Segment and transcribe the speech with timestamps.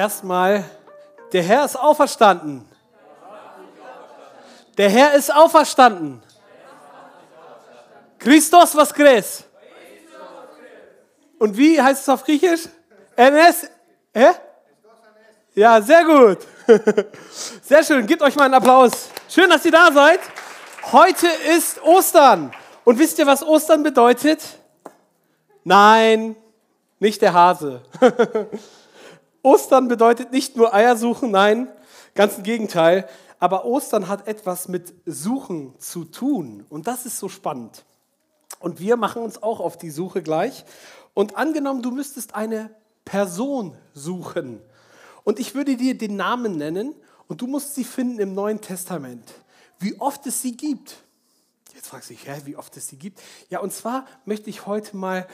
[0.00, 0.64] Erstmal,
[1.30, 2.66] der Herr ist auferstanden.
[4.78, 6.22] Der Herr ist auferstanden.
[8.18, 9.44] Christos was Gres.
[11.38, 12.62] Und wie heißt es auf Griechisch?
[13.14, 13.68] NS?
[14.14, 14.30] Hä?
[15.54, 16.38] Ja, sehr gut.
[17.62, 18.06] Sehr schön.
[18.06, 19.10] Gebt euch mal einen Applaus.
[19.28, 20.20] Schön, dass ihr da seid.
[20.92, 22.52] Heute ist Ostern.
[22.84, 24.40] Und wisst ihr, was Ostern bedeutet?
[25.62, 26.36] Nein,
[27.00, 27.82] nicht der Hase.
[29.42, 31.68] Ostern bedeutet nicht nur Eier suchen, nein,
[32.14, 33.08] ganz im Gegenteil.
[33.38, 36.66] Aber Ostern hat etwas mit Suchen zu tun.
[36.68, 37.84] Und das ist so spannend.
[38.58, 40.64] Und wir machen uns auch auf die Suche gleich.
[41.14, 42.70] Und angenommen, du müsstest eine
[43.04, 44.60] Person suchen.
[45.24, 46.94] Und ich würde dir den Namen nennen
[47.28, 49.32] und du musst sie finden im Neuen Testament.
[49.78, 50.96] Wie oft es sie gibt.
[51.74, 53.20] Jetzt fragst du dich, hä, wie oft es sie gibt.
[53.48, 55.26] Ja, und zwar möchte ich heute mal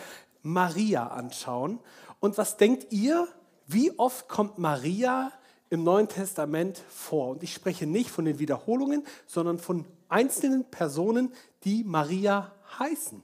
[0.42, 1.80] Maria anschauen.
[2.20, 3.26] Und was denkt ihr,
[3.66, 5.32] wie oft kommt Maria
[5.70, 7.30] im Neuen Testament vor?
[7.30, 11.32] Und ich spreche nicht von den Wiederholungen, sondern von einzelnen Personen,
[11.64, 13.22] die Maria heißen.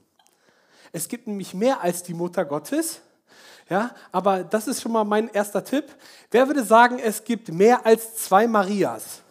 [0.93, 3.01] Es gibt nämlich mehr als die Mutter Gottes.
[3.71, 5.85] Ja, aber das ist schon mal mein erster Tipp.
[6.31, 9.23] Wer würde sagen, es gibt mehr als zwei Marias?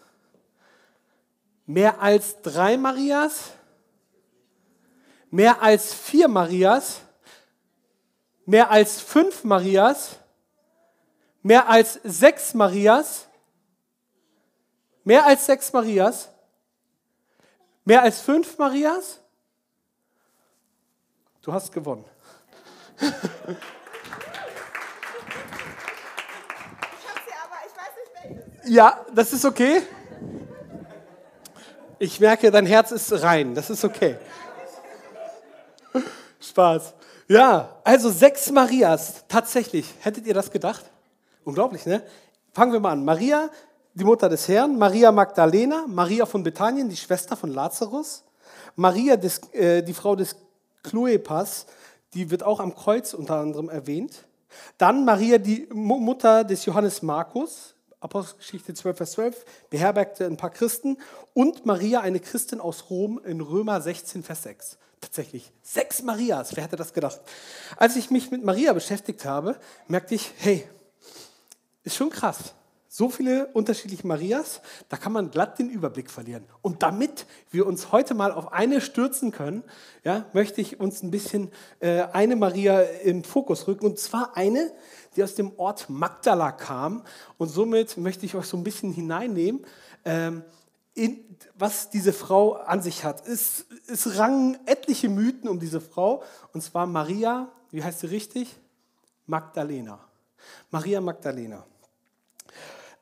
[1.66, 3.52] Mehr als drei Marias?
[5.30, 7.02] Mehr als vier Marias?
[8.46, 10.21] Mehr als fünf Marias?
[11.42, 13.28] Mehr als sechs Marias?
[15.04, 16.30] Mehr als sechs Marias?
[17.84, 19.20] Mehr als fünf Marias?
[21.42, 22.06] Du hast gewonnen.
[28.66, 29.82] Ja, das ist okay.
[31.98, 33.56] Ich merke, dein Herz ist rein.
[33.56, 34.18] Das ist okay.
[36.40, 36.94] Spaß.
[37.28, 39.26] Ja, also sechs Marias.
[39.28, 39.88] Tatsächlich.
[40.02, 40.86] Hättet ihr das gedacht?
[41.44, 42.04] Unglaublich, ne?
[42.54, 43.06] Fangen wir mal an.
[43.06, 43.50] Maria,
[43.94, 44.78] die Mutter des Herrn.
[44.78, 45.86] Maria Magdalena.
[45.88, 48.24] Maria von Bethanien, die Schwester von Lazarus.
[48.76, 50.36] Maria, des, äh, die Frau des
[50.84, 51.66] Kloepas.
[52.14, 54.26] Die wird auch am Kreuz unter anderem erwähnt.
[54.78, 57.76] Dann Maria, die Mutter des Johannes Markus.
[58.02, 60.98] Apostelgeschichte 12, Vers 12, beherbergte ein paar Christen
[61.36, 64.78] und Maria, eine Christin aus Rom in Römer 16, Vers 6.
[65.00, 67.22] Tatsächlich, sechs Marias, wer hätte das gedacht?
[67.78, 69.56] Als ich mich mit Maria beschäftigt habe,
[69.88, 70.68] merkte ich, hey,
[71.84, 72.56] ist schon krass.
[72.94, 74.60] So viele unterschiedliche Marias,
[74.90, 76.44] da kann man glatt den Überblick verlieren.
[76.62, 79.64] Und damit wir uns heute mal auf eine stürzen können,
[80.04, 83.86] ja, möchte ich uns ein bisschen äh, eine Maria im Fokus rücken.
[83.86, 84.74] Und zwar eine,
[85.16, 87.06] die aus dem Ort Magdala kam.
[87.38, 89.66] Und somit möchte ich euch so ein bisschen hineinnehmen,
[90.04, 90.44] ähm,
[90.94, 91.24] in,
[91.56, 93.26] was diese Frau an sich hat.
[93.26, 96.24] Es, es rangen etliche Mythen um diese Frau.
[96.54, 98.60] Und zwar Maria, wie heißt sie richtig?
[99.28, 99.98] Magdalena.
[100.72, 101.66] Maria Magdalena.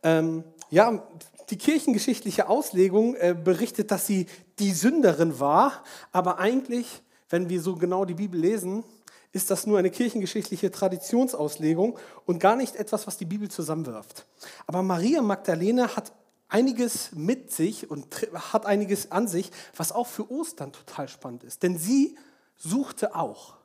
[0.03, 1.03] Ähm, ja,
[1.49, 4.27] die kirchengeschichtliche Auslegung äh, berichtet, dass sie
[4.59, 8.83] die Sünderin war, aber eigentlich, wenn wir so genau die Bibel lesen,
[9.31, 14.25] ist das nur eine kirchengeschichtliche Traditionsauslegung und gar nicht etwas, was die Bibel zusammenwirft.
[14.65, 16.11] Aber Maria Magdalena hat
[16.47, 21.61] einiges mit sich und hat einiges an sich, was auch für Ostern total spannend ist.
[21.61, 22.17] Denn sie
[22.55, 23.55] suchte auch.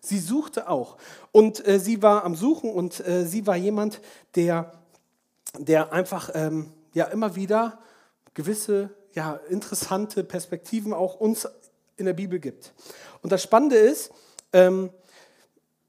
[0.00, 0.96] Sie suchte auch.
[1.32, 4.00] Und äh, sie war am Suchen und äh, sie war jemand,
[4.34, 4.72] der
[5.58, 7.78] der einfach ähm, ja, immer wieder
[8.34, 11.48] gewisse ja, interessante Perspektiven auch uns
[11.96, 12.72] in der Bibel gibt.
[13.22, 14.12] Und das Spannende ist,
[14.52, 14.90] ähm,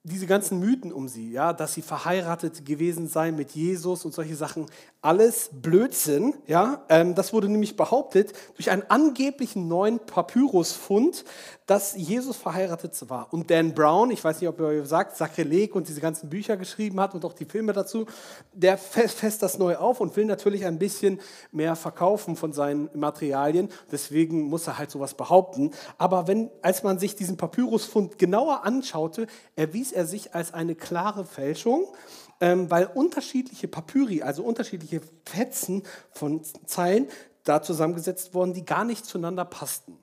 [0.06, 4.36] diese ganzen Mythen um sie, ja, dass sie verheiratet gewesen sei mit Jesus und solche
[4.36, 4.68] Sachen,
[5.02, 6.36] alles Blödsinn.
[6.46, 11.26] Ja, ähm, das wurde nämlich behauptet durch einen angeblichen neuen Papyrusfund,
[11.66, 13.34] dass Jesus verheiratet war.
[13.34, 16.56] Und Dan Brown, ich weiß nicht, ob er euch sagt, Sakrileg und diese ganzen Bücher
[16.56, 18.06] geschrieben hat und auch die Filme dazu,
[18.53, 21.20] der fest das neu auf und will natürlich ein bisschen
[21.52, 23.70] mehr verkaufen von seinen Materialien.
[23.91, 25.72] Deswegen muss er halt sowas behaupten.
[25.97, 29.26] Aber wenn, als man sich diesen Papyrusfund genauer anschaute,
[29.56, 31.88] erwies er sich als eine klare Fälschung,
[32.42, 37.08] ähm, weil unterschiedliche Papyri, also unterschiedliche Fetzen von Zeilen,
[37.44, 39.97] da zusammengesetzt wurden, die gar nicht zueinander passten.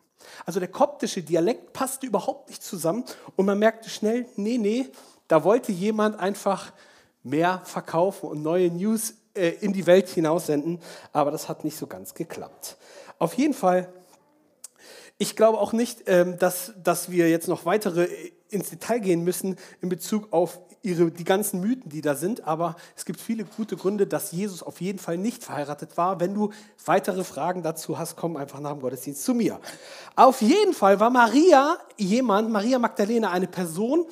[0.47, 3.05] Also der koptische Dialekt passte überhaupt nicht zusammen
[3.37, 4.89] und man merkte schnell, nee, nee,
[5.29, 6.73] da wollte jemand einfach
[7.23, 10.81] mehr verkaufen und neue News äh, in die Welt hinaussenden,
[11.13, 12.77] aber das hat nicht so ganz geklappt.
[13.19, 13.93] Auf jeden Fall,
[15.23, 19.23] ich glaube auch nicht, ähm, dass, dass wir jetzt noch weitere äh, ins Detail gehen
[19.23, 23.45] müssen in Bezug auf ihre, die ganzen Mythen, die da sind, aber es gibt viele
[23.45, 26.19] gute Gründe, dass Jesus auf jeden Fall nicht verheiratet war.
[26.19, 26.51] Wenn du
[26.85, 29.61] weitere Fragen dazu hast, komm einfach nach dem Gottesdienst zu mir.
[30.17, 34.07] Auf jeden Fall war Maria jemand, Maria Magdalena, eine Person,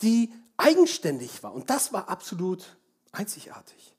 [0.00, 1.52] die eigenständig war.
[1.52, 2.78] Und das war absolut
[3.12, 3.94] einzigartig.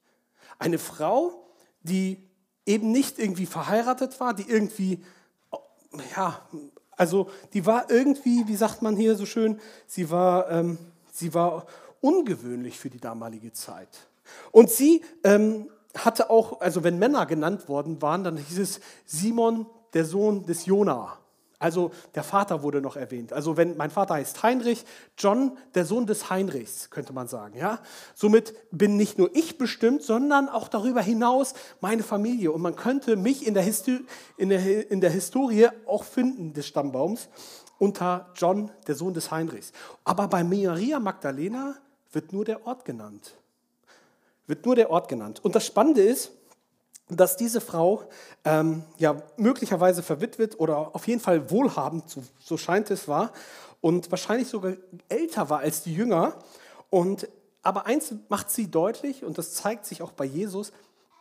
[0.58, 1.48] Eine Frau,
[1.84, 2.28] die
[2.66, 5.04] eben nicht irgendwie verheiratet war, die irgendwie,
[6.16, 6.40] ja,
[6.92, 10.78] also die war irgendwie, wie sagt man hier so schön, sie war, ähm,
[11.12, 11.66] sie war
[12.02, 14.08] ungewöhnlich für die damalige Zeit.
[14.52, 19.66] Und sie ähm, hatte auch, also wenn Männer genannt worden waren, dann hieß es Simon,
[19.94, 21.18] der Sohn des Jona.
[21.66, 23.34] Also der Vater wurde noch erwähnt.
[23.34, 24.86] Also wenn mein Vater heißt Heinrich,
[25.18, 27.58] John, der Sohn des Heinrichs, könnte man sagen.
[27.58, 27.80] Ja?
[28.14, 32.52] Somit bin nicht nur ich bestimmt, sondern auch darüber hinaus meine Familie.
[32.52, 33.66] Und man könnte mich in der,
[34.38, 37.30] in der, in der Historie auch finden des Stammbaums
[37.80, 39.72] unter John, der Sohn des Heinrichs.
[40.04, 41.74] Aber bei Maria Magdalena
[42.12, 43.34] wird nur der Ort genannt.
[44.46, 45.44] Wird nur der Ort genannt.
[45.44, 46.30] Und das Spannende ist,
[47.10, 48.04] dass diese Frau
[48.44, 53.32] ähm, ja möglicherweise verwitwet oder auf jeden Fall wohlhabend, so, so scheint es war,
[53.82, 54.74] und wahrscheinlich sogar
[55.10, 56.40] älter war als die Jünger.
[56.90, 57.28] Und,
[57.62, 60.72] aber eins macht sie deutlich, und das zeigt sich auch bei Jesus,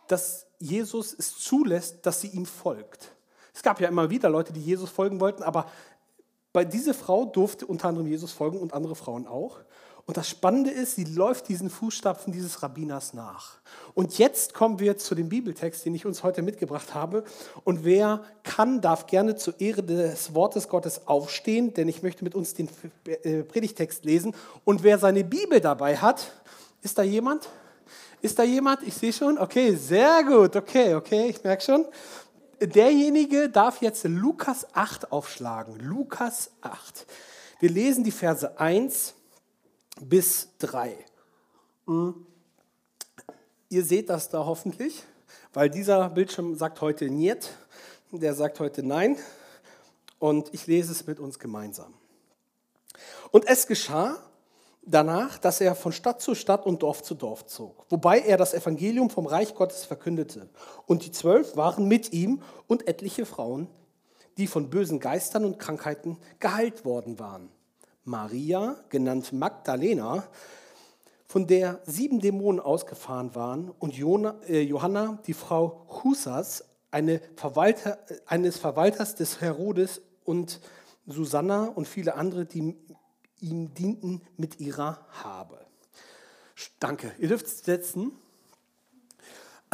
[0.07, 3.11] dass Jesus es zulässt, dass sie ihm folgt.
[3.53, 5.67] Es gab ja immer wieder Leute, die Jesus folgen wollten, aber
[6.53, 9.59] bei dieser Frau durfte unter anderem Jesus folgen und andere Frauen auch.
[10.07, 13.53] Und das Spannende ist, sie läuft diesen Fußstapfen dieses Rabbiners nach.
[13.95, 17.23] Und jetzt kommen wir zu dem Bibeltext, den ich uns heute mitgebracht habe.
[17.63, 22.35] Und wer kann, darf gerne zur Ehre des Wortes Gottes aufstehen, denn ich möchte mit
[22.35, 22.69] uns den
[23.23, 24.35] äh, Predigtext lesen.
[24.63, 26.31] Und wer seine Bibel dabei hat,
[26.83, 27.49] ist da jemand?
[28.21, 28.83] Ist da jemand?
[28.83, 29.39] Ich sehe schon.
[29.39, 30.55] Okay, sehr gut.
[30.55, 31.85] Okay, okay, ich merke schon.
[32.61, 35.79] Derjenige darf jetzt Lukas 8 aufschlagen.
[35.79, 37.07] Lukas 8.
[37.59, 39.15] Wir lesen die Verse 1
[40.01, 40.95] bis 3.
[41.87, 42.25] Hm.
[43.69, 45.03] Ihr seht das da hoffentlich,
[45.53, 47.49] weil dieser Bildschirm sagt heute Niet,
[48.11, 49.17] der sagt heute Nein
[50.19, 51.93] und ich lese es mit uns gemeinsam.
[53.31, 54.17] Und es geschah
[54.83, 58.53] danach, dass er von Stadt zu Stadt und Dorf zu Dorf zog, wobei er das
[58.53, 60.49] Evangelium vom Reich Gottes verkündete.
[60.85, 63.67] Und die Zwölf waren mit ihm und etliche Frauen,
[64.37, 67.49] die von bösen Geistern und Krankheiten geheilt worden waren.
[68.05, 70.23] Maria, genannt Magdalena,
[71.27, 73.93] von der sieben Dämonen ausgefahren waren, und
[74.47, 80.59] äh, Johanna, die Frau Husas, eine Verwalter, eines Verwalters des Herodes, und
[81.07, 82.75] Susanna und viele andere, die
[83.39, 85.59] ihm dienten mit ihrer Habe.
[86.79, 87.11] Danke.
[87.19, 88.11] Ihr dürft setzen.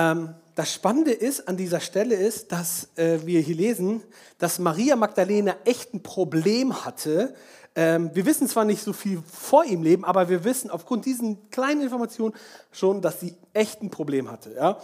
[0.01, 4.03] Ähm, das Spannende ist an dieser Stelle ist, dass äh, wir hier lesen,
[4.37, 7.33] dass Maria Magdalena echt ein Problem hatte,
[7.73, 11.49] ähm, wir wissen zwar nicht so viel vor ihm leben, aber wir wissen aufgrund diesen
[11.51, 12.33] kleinen Informationen
[12.71, 14.53] schon, dass sie echt ein Problem hatte.
[14.53, 14.77] Ja?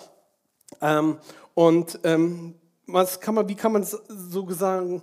[0.82, 1.18] Ähm,
[1.54, 2.56] und ähm,
[2.86, 5.02] was kann man, wie kann man es so sagen?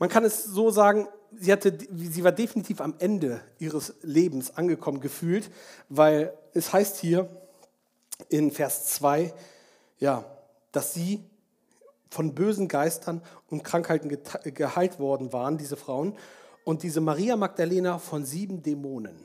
[0.00, 1.06] Man kann es so sagen,
[1.38, 5.50] sie, hatte, sie war definitiv am Ende ihres Lebens angekommen gefühlt,
[5.88, 7.28] weil es heißt hier
[8.28, 9.32] in Vers 2,
[10.00, 10.24] ja,
[10.72, 11.24] dass sie
[12.10, 14.08] von bösen Geistern und Krankheiten
[14.54, 16.16] geheilt worden waren, diese Frauen
[16.64, 19.16] und diese Maria Magdalena von sieben Dämonen,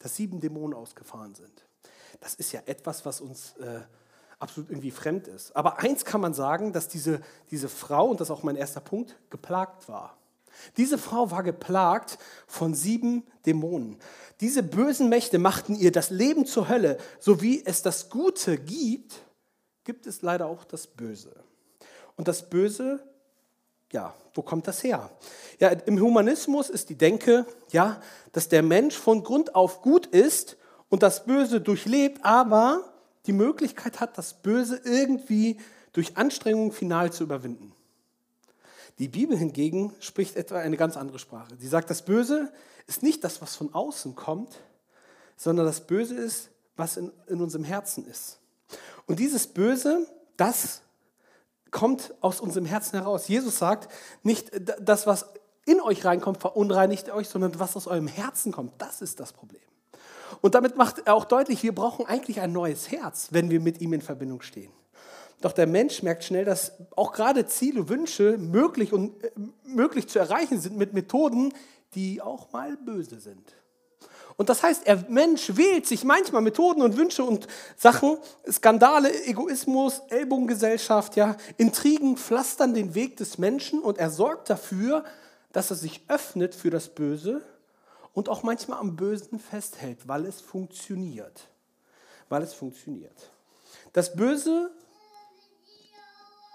[0.00, 1.64] dass sieben Dämonen ausgefahren sind.
[2.20, 3.80] Das ist ja etwas, was uns äh,
[4.38, 5.54] absolut irgendwie fremd ist.
[5.56, 8.80] Aber eins kann man sagen, dass diese, diese Frau, und das ist auch mein erster
[8.80, 10.16] Punkt, geplagt war.
[10.76, 13.98] Diese Frau war geplagt von sieben Dämonen.
[14.40, 16.98] Diese bösen Mächte machten ihr das Leben zur Hölle.
[17.20, 19.22] So wie es das Gute gibt,
[19.88, 21.34] gibt es leider auch das Böse.
[22.16, 23.00] Und das Böse
[23.92, 25.10] ja, wo kommt das her?
[25.60, 28.00] Ja, im Humanismus ist die Denke, ja,
[28.32, 30.56] dass der Mensch von Grund auf gut ist
[30.88, 32.84] und das Böse durchlebt, aber
[33.26, 35.58] die Möglichkeit hat, das Böse irgendwie
[35.92, 37.72] durch Anstrengung final zu überwinden.
[38.98, 41.54] Die Bibel hingegen spricht etwa eine ganz andere Sprache.
[41.58, 42.52] Sie sagt, das Böse
[42.86, 44.58] ist nicht das, was von außen kommt,
[45.36, 48.37] sondern das Böse ist, was in, in unserem Herzen ist.
[49.08, 50.82] Und dieses Böse, das
[51.70, 53.26] kommt aus unserem Herzen heraus.
[53.26, 55.26] Jesus sagt, nicht das, was
[55.66, 59.60] in euch reinkommt, verunreinigt euch, sondern was aus eurem Herzen kommt, das ist das Problem.
[60.40, 63.80] Und damit macht er auch deutlich, wir brauchen eigentlich ein neues Herz, wenn wir mit
[63.80, 64.70] ihm in Verbindung stehen.
[65.40, 69.30] Doch der Mensch merkt schnell, dass auch gerade Ziele, Wünsche möglich und äh,
[69.64, 71.54] möglich zu erreichen sind mit Methoden,
[71.94, 73.54] die auch mal böse sind.
[74.38, 78.18] Und das heißt, der Mensch wählt sich manchmal Methoden und Wünsche und Sachen,
[78.48, 85.04] Skandale, Egoismus, Ellbogengesellschaft, ja, Intrigen pflastern den Weg des Menschen und er sorgt dafür,
[85.52, 87.42] dass er sich öffnet für das Böse
[88.12, 91.48] und auch manchmal am Bösen festhält, weil es funktioniert.
[92.28, 93.30] Weil es funktioniert.
[93.92, 94.70] Das Böse,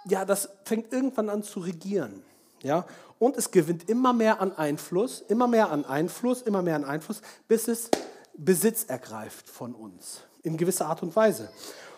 [0.05, 2.23] ja, das fängt irgendwann an zu regieren.
[2.61, 2.85] Ja?
[3.23, 7.21] Und es gewinnt immer mehr an Einfluss, immer mehr an Einfluss, immer mehr an Einfluss,
[7.47, 7.89] bis es
[8.33, 11.49] Besitz ergreift von uns, in gewisser Art und Weise.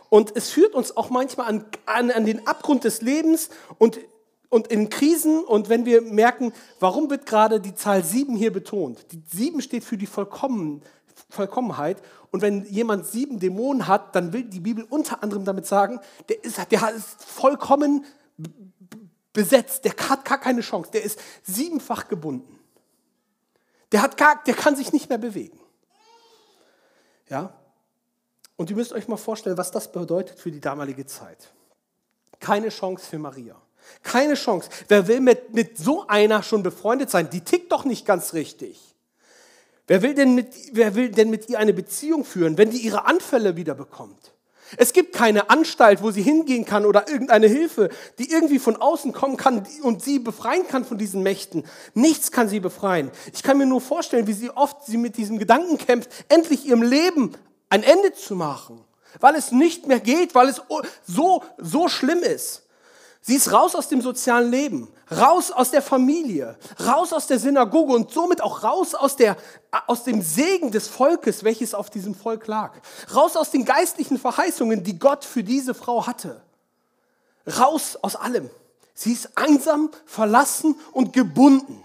[0.10, 3.98] Und es führt uns auch manchmal an, an, an den Abgrund des Lebens und,
[4.50, 5.44] und in Krisen.
[5.44, 9.12] Und wenn wir merken, warum wird gerade die Zahl sieben hier betont?
[9.12, 10.84] Die sieben steht für die Vollkommen,
[11.32, 12.04] Vollkommenheit.
[12.30, 16.44] Und wenn jemand sieben Dämonen hat, dann will die Bibel unter anderem damit sagen, der
[16.44, 18.06] ist, der ist vollkommen
[19.36, 22.60] besetzt, der hat gar keine Chance, der ist siebenfach gebunden.
[23.92, 25.60] Der, hat gar, der kann sich nicht mehr bewegen.
[27.30, 27.54] Ja?
[28.56, 31.54] Und ihr müsst euch mal vorstellen, was das bedeutet für die damalige Zeit.
[32.40, 33.62] Keine Chance für Maria.
[34.02, 34.70] Keine Chance.
[34.88, 37.30] Wer will mit, mit so einer schon befreundet sein?
[37.30, 38.96] Die tickt doch nicht ganz richtig.
[39.88, 43.06] Wer will, denn mit, wer will denn mit ihr eine Beziehung führen, wenn die ihre
[43.06, 44.35] Anfälle wieder bekommt?
[44.78, 49.14] Es gibt keine Anstalt, wo sie hingehen kann oder irgendeine Hilfe, die irgendwie von außen
[49.14, 51.64] kommen kann und sie befreien kann von diesen Mächten.
[51.94, 53.12] Nichts kann sie befreien.
[53.34, 56.82] Ich kann mir nur vorstellen, wie sie oft sie mit diesem Gedanken kämpft, endlich ihrem
[56.82, 57.34] Leben
[57.70, 58.84] ein Ende zu machen,
[59.20, 60.62] weil es nicht mehr geht, weil es
[61.06, 62.65] so, so schlimm ist.
[63.28, 67.92] Sie ist raus aus dem sozialen Leben, raus aus der Familie, raus aus der Synagoge
[67.92, 69.36] und somit auch raus aus, der,
[69.88, 72.80] aus dem Segen des Volkes, welches auf diesem Volk lag.
[73.16, 76.40] Raus aus den geistlichen Verheißungen, die Gott für diese Frau hatte.
[77.48, 78.48] Raus aus allem.
[78.94, 81.84] Sie ist einsam, verlassen und gebunden.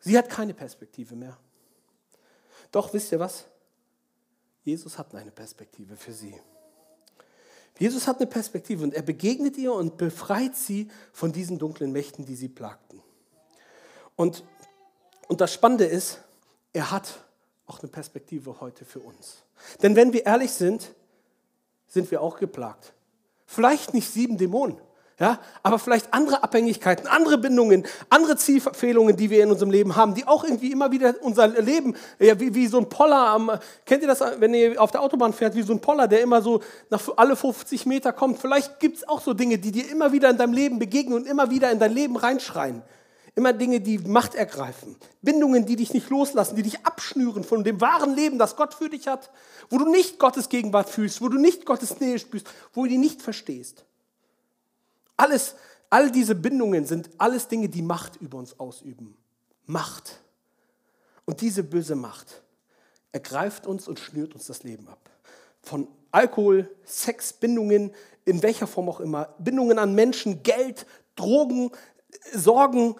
[0.00, 1.38] Sie hat keine Perspektive mehr.
[2.72, 3.46] Doch wisst ihr was?
[4.64, 6.38] Jesus hat eine Perspektive für sie.
[7.78, 12.24] Jesus hat eine Perspektive und er begegnet ihr und befreit sie von diesen dunklen Mächten,
[12.24, 13.02] die sie plagten.
[14.16, 14.44] Und,
[15.28, 16.20] und das Spannende ist,
[16.72, 17.24] er hat
[17.66, 19.42] auch eine Perspektive heute für uns.
[19.82, 20.94] Denn wenn wir ehrlich sind,
[21.86, 22.94] sind wir auch geplagt.
[23.46, 24.78] Vielleicht nicht sieben Dämonen,
[25.18, 30.14] ja, aber vielleicht andere Abhängigkeiten, andere Bindungen, andere Zielverfehlungen, die wir in unserem Leben haben,
[30.14, 33.50] die auch irgendwie immer wieder unser Leben, ja, wie, wie so ein Poller am,
[33.86, 36.42] kennt ihr das, wenn ihr auf der Autobahn fährt, wie so ein Poller, der immer
[36.42, 38.38] so nach alle 50 Meter kommt.
[38.40, 41.26] Vielleicht gibt es auch so Dinge, die dir immer wieder in deinem Leben begegnen und
[41.26, 42.82] immer wieder in dein Leben reinschreien.
[43.34, 44.96] Immer Dinge, die Macht ergreifen.
[45.22, 48.90] Bindungen, die dich nicht loslassen, die dich abschnüren von dem wahren Leben, das Gott für
[48.90, 49.30] dich hat,
[49.70, 52.98] wo du nicht Gottes Gegenwart fühlst, wo du nicht Gottes Nähe spürst, wo du die
[52.98, 53.85] nicht verstehst.
[55.16, 55.54] Alles,
[55.90, 59.16] all diese Bindungen sind alles Dinge, die Macht über uns ausüben.
[59.66, 60.20] Macht.
[61.24, 62.42] Und diese böse Macht
[63.12, 65.10] ergreift uns und schnürt uns das Leben ab.
[65.62, 67.92] Von Alkohol, Sex, Bindungen,
[68.24, 71.70] in welcher Form auch immer, Bindungen an Menschen, Geld, Drogen,
[72.32, 72.96] Sorgen,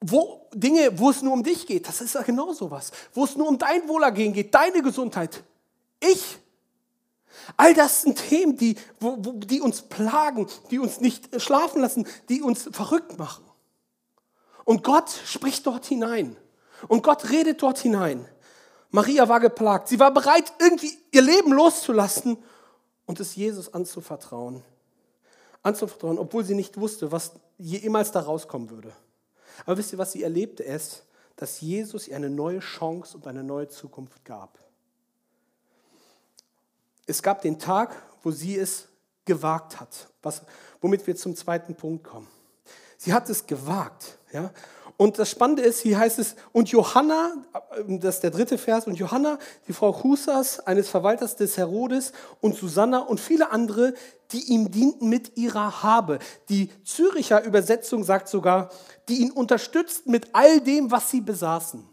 [0.00, 1.88] wo, Dinge, wo es nur um dich geht.
[1.88, 2.92] Das ist ja genau sowas.
[3.14, 5.42] Wo es nur um dein Wohlergehen geht, deine Gesundheit.
[6.00, 6.38] Ich
[7.56, 12.06] All das sind Themen, die, wo, wo, die uns plagen, die uns nicht schlafen lassen,
[12.28, 13.44] die uns verrückt machen.
[14.64, 16.36] Und Gott spricht dort hinein.
[16.88, 18.26] Und Gott redet dort hinein.
[18.90, 19.88] Maria war geplagt.
[19.88, 22.36] Sie war bereit, irgendwie ihr Leben loszulassen
[23.06, 24.62] und es Jesus anzuvertrauen.
[25.62, 28.92] Anzuvertrauen, obwohl sie nicht wusste, was jemals da rauskommen würde.
[29.64, 30.64] Aber wisst ihr, was sie erlebte?
[30.64, 31.02] Es,
[31.36, 34.65] dass Jesus ihr eine neue Chance und eine neue Zukunft gab
[37.06, 38.88] es gab den Tag, wo sie es
[39.24, 40.42] gewagt hat, was,
[40.80, 42.28] womit wir zum zweiten Punkt kommen.
[42.98, 44.18] Sie hat es gewagt.
[44.32, 44.50] Ja?
[44.96, 47.34] Und das Spannende ist, hier heißt es, und Johanna,
[47.86, 52.56] das ist der dritte Vers, und Johanna, die Frau Husas, eines Verwalters des Herodes, und
[52.56, 53.92] Susanna und viele andere,
[54.32, 56.18] die ihm dienten mit ihrer Habe.
[56.48, 58.70] Die Züricher Übersetzung sagt sogar,
[59.08, 61.86] die ihn unterstützt mit all dem, was sie besaßen.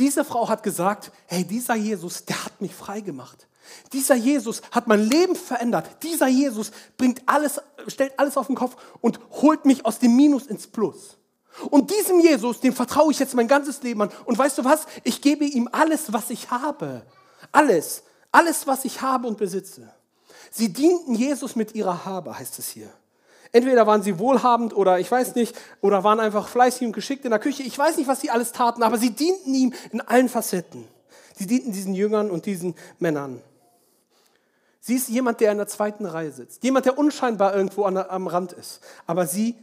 [0.00, 3.46] Diese Frau hat gesagt, hey, dieser Jesus, der hat mich frei gemacht.
[3.92, 6.02] Dieser Jesus hat mein Leben verändert.
[6.02, 10.46] Dieser Jesus bringt alles, stellt alles auf den Kopf und holt mich aus dem Minus
[10.46, 11.16] ins Plus.
[11.68, 14.10] Und diesem Jesus, dem vertraue ich jetzt mein ganzes Leben an.
[14.24, 14.86] Und weißt du was?
[15.04, 17.02] Ich gebe ihm alles, was ich habe.
[17.52, 18.04] Alles.
[18.32, 19.92] Alles, was ich habe und besitze.
[20.50, 22.88] Sie dienten Jesus mit ihrer Habe, heißt es hier.
[23.52, 27.30] Entweder waren sie wohlhabend oder ich weiß nicht, oder waren einfach fleißig und geschickt in
[27.30, 27.64] der Küche.
[27.64, 30.86] Ich weiß nicht, was sie alles taten, aber sie dienten ihm in allen Facetten.
[31.36, 33.42] Sie dienten diesen Jüngern und diesen Männern.
[34.80, 36.64] Sie ist jemand, der in der zweiten Reihe sitzt.
[36.64, 38.80] Jemand, der unscheinbar irgendwo am Rand ist.
[39.06, 39.56] Aber sie,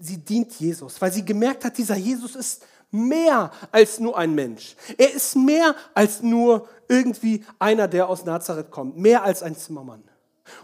[0.00, 4.76] sie dient Jesus, weil sie gemerkt hat, dieser Jesus ist mehr als nur ein Mensch.
[4.96, 8.96] Er ist mehr als nur irgendwie einer, der aus Nazareth kommt.
[8.96, 10.04] Mehr als ein Zimmermann.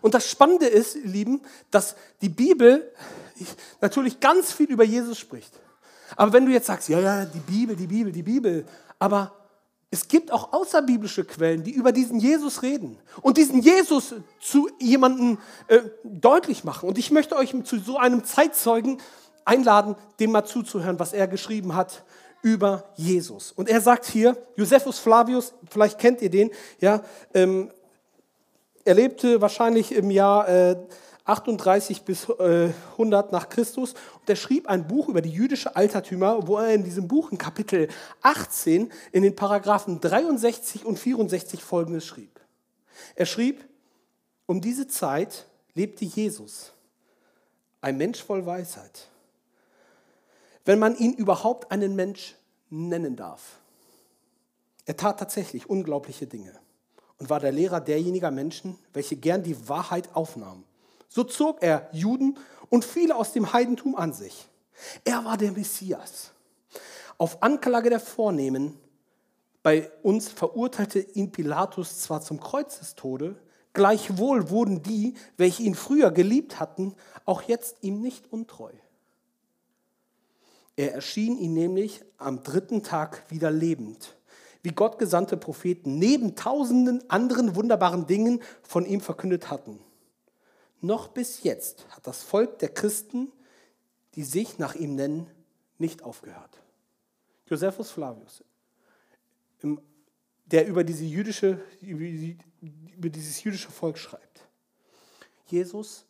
[0.00, 2.92] Und das Spannende ist, ihr Lieben, dass die Bibel
[3.80, 5.52] natürlich ganz viel über Jesus spricht.
[6.16, 8.64] Aber wenn du jetzt sagst, ja, ja, die Bibel, die Bibel, die Bibel,
[8.98, 9.37] aber
[9.90, 15.38] es gibt auch außerbiblische Quellen, die über diesen Jesus reden und diesen Jesus zu jemandem
[15.68, 16.88] äh, deutlich machen.
[16.88, 19.00] Und ich möchte euch zu so einem Zeitzeugen
[19.46, 22.04] einladen, dem mal zuzuhören, was er geschrieben hat
[22.42, 23.50] über Jesus.
[23.52, 27.02] Und er sagt hier, Josephus Flavius, vielleicht kennt ihr den, ja,
[27.32, 27.70] ähm,
[28.84, 30.76] er lebte wahrscheinlich im Jahr äh,
[31.28, 36.46] 38 bis äh, 100 nach Christus und er schrieb ein Buch über die jüdische Altertümer,
[36.46, 37.88] wo er in diesem Buch in Kapitel
[38.22, 42.40] 18 in den Paragraphen 63 und 64 folgendes schrieb.
[43.14, 43.64] Er schrieb,
[44.46, 46.72] um diese Zeit lebte Jesus,
[47.80, 49.08] ein Mensch voll Weisheit
[50.68, 52.34] wenn man ihn überhaupt einen Mensch
[52.68, 53.58] nennen darf.
[54.84, 56.52] Er tat tatsächlich unglaubliche Dinge
[57.16, 60.64] und war der Lehrer derjenigen Menschen, welche gern die Wahrheit aufnahmen.
[61.08, 62.38] So zog er Juden
[62.70, 64.48] und viele aus dem Heidentum an sich.
[65.04, 66.32] Er war der Messias.
[67.16, 68.78] Auf Anklage der Vornehmen
[69.62, 73.36] bei uns verurteilte ihn Pilatus zwar zum Kreuzestode,
[73.72, 78.70] gleichwohl wurden die, welche ihn früher geliebt hatten, auch jetzt ihm nicht untreu.
[80.76, 84.16] Er erschien ihm nämlich am dritten Tag wieder lebend,
[84.62, 89.80] wie Gott gesandte Propheten neben tausenden anderen wunderbaren Dingen von ihm verkündet hatten.
[90.80, 93.32] Noch bis jetzt hat das Volk der Christen,
[94.14, 95.30] die sich nach ihm nennen,
[95.78, 96.60] nicht aufgehört.
[97.46, 98.44] Josephus Flavius,
[100.44, 104.48] der über, diese jüdische, über dieses jüdische Volk schreibt.
[105.46, 106.04] Jesus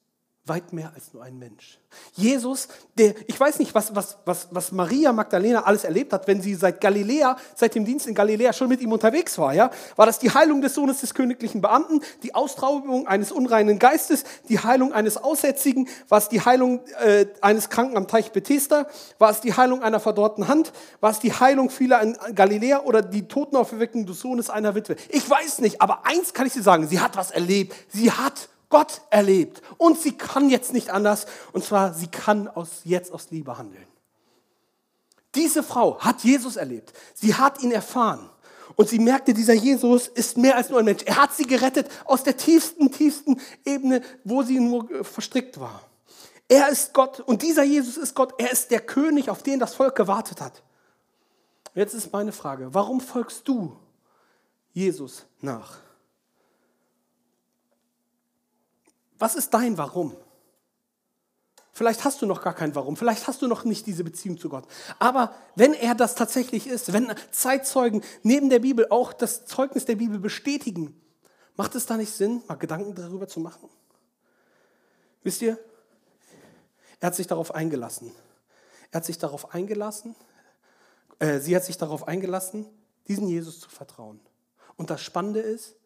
[0.48, 1.78] weit mehr als nur ein Mensch.
[2.14, 6.42] Jesus, der, ich weiß nicht, was, was, was, was Maria Magdalena alles erlebt hat, wenn
[6.42, 9.54] sie seit Galiläa, seit dem Dienst in Galiläa schon mit ihm unterwegs war.
[9.54, 9.70] Ja?
[9.96, 14.58] War das die Heilung des Sohnes des königlichen Beamten, die Austraubung eines unreinen Geistes, die
[14.58, 18.86] Heilung eines Aussätzigen, war es die Heilung äh, eines Kranken am Teich Bethesda,
[19.18, 23.02] war es die Heilung einer verdorrten Hand, war es die Heilung vieler in Galiläa oder
[23.02, 24.96] die Totenauferweckung des Sohnes einer Witwe?
[25.08, 27.74] Ich weiß nicht, aber eins kann ich dir sagen, sie hat was erlebt.
[27.88, 29.62] Sie hat Gott erlebt.
[29.76, 31.26] Und sie kann jetzt nicht anders.
[31.52, 33.86] Und zwar, sie kann aus, jetzt aus Liebe handeln.
[35.34, 36.92] Diese Frau hat Jesus erlebt.
[37.14, 38.28] Sie hat ihn erfahren.
[38.76, 41.02] Und sie merkte, dieser Jesus ist mehr als nur ein Mensch.
[41.04, 45.82] Er hat sie gerettet aus der tiefsten, tiefsten Ebene, wo sie nur äh, verstrickt war.
[46.48, 48.34] Er ist Gott und dieser Jesus ist Gott.
[48.38, 50.62] Er ist der König, auf den das Volk gewartet hat.
[51.74, 53.76] Jetzt ist meine Frage, warum folgst du
[54.72, 55.78] Jesus nach?
[59.18, 60.16] Was ist dein Warum?
[61.72, 64.48] Vielleicht hast du noch gar kein Warum, vielleicht hast du noch nicht diese Beziehung zu
[64.48, 64.66] Gott.
[64.98, 69.94] Aber wenn er das tatsächlich ist, wenn Zeitzeugen neben der Bibel auch das Zeugnis der
[69.94, 71.00] Bibel bestätigen,
[71.56, 73.68] macht es da nicht Sinn, mal Gedanken darüber zu machen?
[75.22, 75.58] Wisst ihr,
[76.98, 78.12] er hat sich darauf eingelassen.
[78.90, 80.16] Er hat sich darauf eingelassen,
[81.18, 82.66] äh, sie hat sich darauf eingelassen,
[83.06, 84.20] diesen Jesus zu vertrauen.
[84.76, 85.76] Und das Spannende ist,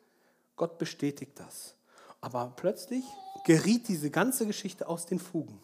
[0.57, 1.75] Gott bestätigt das.
[2.23, 3.05] Aber plötzlich
[3.45, 5.61] geriet diese ganze Geschichte aus den Fugen.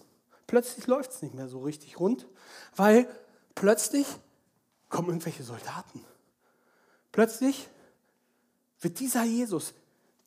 [0.46, 2.26] Plötzlich läuft es nicht mehr so richtig rund,
[2.76, 3.08] weil
[3.54, 4.06] plötzlich
[4.88, 6.04] kommen irgendwelche Soldaten.
[7.12, 7.68] Plötzlich
[8.80, 9.72] wird dieser Jesus,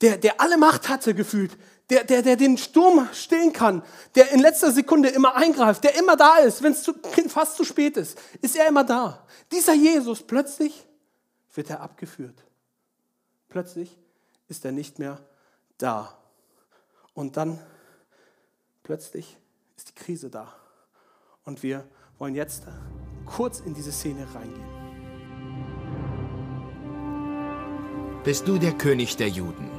[0.02, 1.58] der, der alle Macht hatte gefühlt,
[1.90, 3.84] der, der, der den Sturm stillen kann,
[4.16, 6.90] der in letzter Sekunde immer eingreift, der immer da ist, wenn es
[7.28, 9.28] fast zu spät ist, ist er immer da.
[9.52, 10.88] Dieser Jesus, plötzlich
[11.54, 12.46] wird er abgeführt.
[13.50, 13.98] Plötzlich
[14.48, 15.20] ist er nicht mehr
[15.78, 16.21] da.
[17.14, 17.60] Und dann
[18.84, 19.38] plötzlich
[19.76, 20.54] ist die Krise da.
[21.44, 22.64] Und wir wollen jetzt
[23.26, 24.82] kurz in diese Szene reingehen.
[28.24, 29.70] Bist du der König der Juden?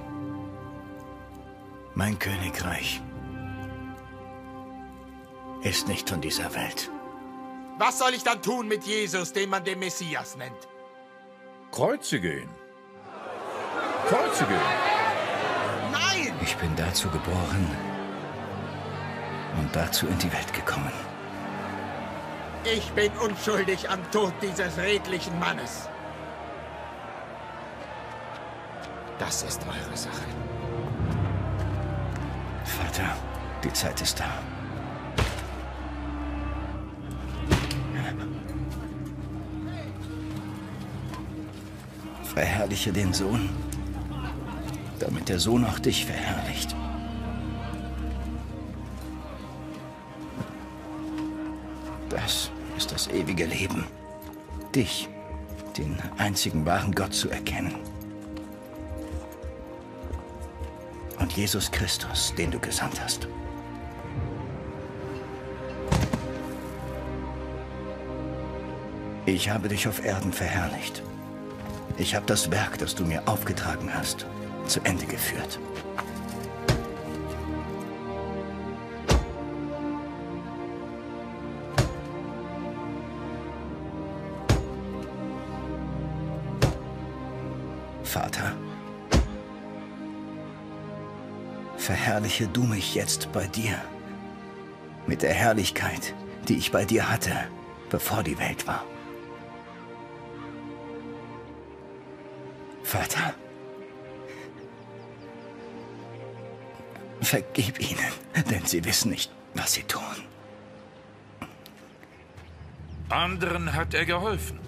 [1.94, 3.00] Mein Königreich
[5.62, 6.90] ist nicht von dieser Welt.
[7.78, 10.68] Was soll ich dann tun mit Jesus, den man den Messias nennt?
[11.70, 12.50] Kreuzige ihn.
[14.08, 14.91] Kreuzige ihn.
[16.42, 17.70] Ich bin dazu geboren
[19.60, 20.92] und dazu in die Welt gekommen.
[22.64, 25.88] Ich bin unschuldig am Tod dieses redlichen Mannes.
[29.20, 30.26] Das ist eure Sache.
[32.64, 33.16] Vater,
[33.62, 34.30] die Zeit ist da.
[42.34, 43.48] Verherrliche den Sohn
[45.02, 46.76] damit der Sohn auch dich verherrlicht.
[52.08, 53.86] Das ist das ewige Leben.
[54.74, 55.08] Dich,
[55.76, 57.74] den einzigen wahren Gott zu erkennen.
[61.18, 63.26] Und Jesus Christus, den du gesandt hast.
[69.26, 71.02] Ich habe dich auf Erden verherrlicht.
[71.96, 74.26] Ich habe das Werk, das du mir aufgetragen hast,
[74.66, 75.58] zu Ende geführt.
[88.02, 88.52] Vater,
[91.76, 93.74] verherrliche du mich jetzt bei dir,
[95.06, 96.14] mit der Herrlichkeit,
[96.48, 97.32] die ich bei dir hatte,
[97.88, 98.84] bevor die Welt war.
[102.82, 103.21] Vater,
[107.32, 108.12] vergib ihnen,
[108.50, 110.02] denn sie wissen nicht, was sie tun.
[113.08, 114.60] Anderen hat er geholfen.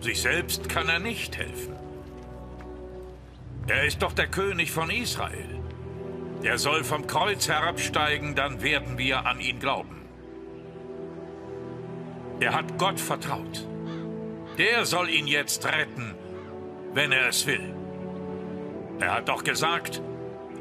[0.00, 1.74] Sich selbst kann er nicht helfen.
[3.66, 5.58] Er ist doch der König von Israel.
[6.44, 10.00] Er soll vom Kreuz herabsteigen, dann werden wir an ihn glauben.
[12.38, 13.66] Er hat Gott vertraut.
[14.58, 16.14] Der soll ihn jetzt retten,
[16.94, 17.74] wenn er es will.
[19.00, 20.00] Er hat doch gesagt,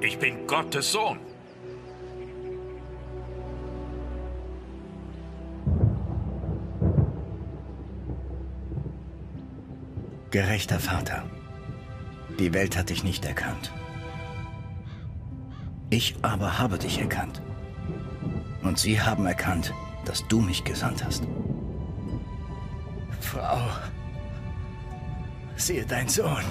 [0.02, 1.20] ich bin Gottes Sohn.
[10.32, 11.24] Gerechter Vater,
[12.38, 13.72] die Welt hat dich nicht erkannt.
[15.90, 17.42] Ich aber habe dich erkannt.
[18.62, 19.74] Und sie haben erkannt,
[20.06, 21.24] dass du mich gesandt hast.
[23.20, 23.60] Frau,
[25.56, 26.44] siehe dein Sohn.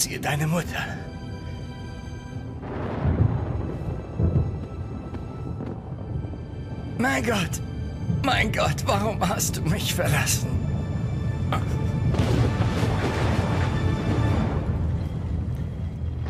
[0.00, 0.84] Siehe deine Mutter.
[6.98, 7.60] Mein Gott,
[8.24, 10.48] mein Gott, warum hast du mich verlassen?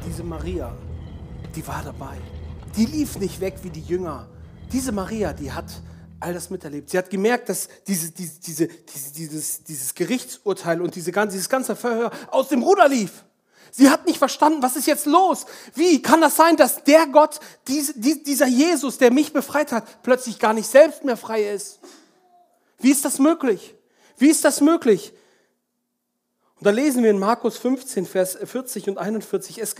[0.06, 0.74] Diese Maria,
[1.54, 2.16] die war dabei.
[2.76, 4.26] Die lief nicht weg wie die Jünger.
[4.72, 5.82] Diese Maria, die hat
[6.20, 6.90] all das miterlebt.
[6.90, 8.68] Sie hat gemerkt, dass diese, diese, diese,
[9.14, 13.25] dieses, dieses Gerichtsurteil und diese ganze, dieses ganze Verhör aus dem Ruder lief.
[13.78, 15.44] Sie hat nicht verstanden, was ist jetzt los?
[15.74, 20.54] Wie kann das sein, dass der Gott, dieser Jesus, der mich befreit hat, plötzlich gar
[20.54, 21.80] nicht selbst mehr frei ist?
[22.78, 23.74] Wie ist das möglich?
[24.16, 25.12] Wie ist das möglich?
[26.58, 29.58] Und da lesen wir in Markus 15, Vers 40 und 41.
[29.58, 29.74] Es,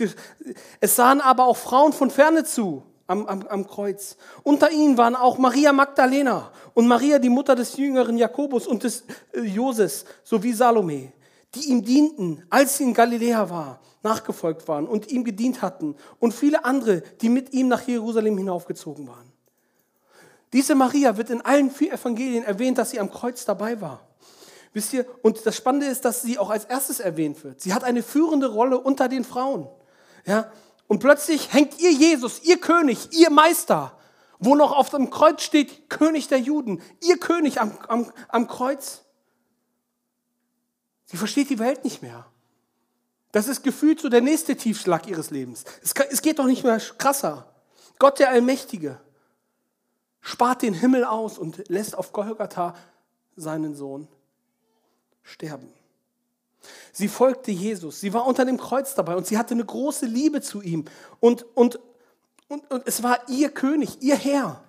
[0.79, 4.15] es sahen aber auch Frauen von ferne zu am, am, am Kreuz.
[4.43, 9.05] Unter ihnen waren auch Maria Magdalena und Maria, die Mutter des jüngeren Jakobus und des
[9.31, 11.13] äh, Joses, sowie Salome,
[11.57, 16.33] die ihm dienten, als sie in Galiläa war, nachgefolgt waren und ihm gedient hatten und
[16.33, 19.31] viele andere, die mit ihm nach Jerusalem hinaufgezogen waren.
[20.53, 24.07] Diese Maria wird in allen vier Evangelien erwähnt, dass sie am Kreuz dabei war.
[24.73, 27.61] Wisst ihr, und das Spannende ist, dass sie auch als erstes erwähnt wird.
[27.61, 29.67] Sie hat eine führende Rolle unter den Frauen.
[30.25, 30.51] Ja?
[30.87, 33.97] Und plötzlich hängt ihr Jesus, ihr König, ihr Meister,
[34.39, 39.03] wo noch auf dem Kreuz steht, König der Juden, ihr König am, am, am Kreuz.
[41.07, 42.25] Sie versteht die Welt nicht mehr.
[43.31, 45.63] Das ist gefühlt so der nächste Tiefschlag ihres Lebens.
[45.81, 47.53] Es, kann, es geht doch nicht mehr krasser.
[47.97, 48.99] Gott der Allmächtige
[50.21, 52.75] spart den Himmel aus und lässt auf Golgatha
[53.35, 54.07] seinen Sohn
[55.23, 55.71] sterben.
[56.91, 60.41] Sie folgte Jesus, sie war unter dem Kreuz dabei und sie hatte eine große Liebe
[60.41, 60.85] zu ihm.
[61.19, 61.79] Und, und,
[62.49, 64.63] und, und es war ihr König, ihr Herr.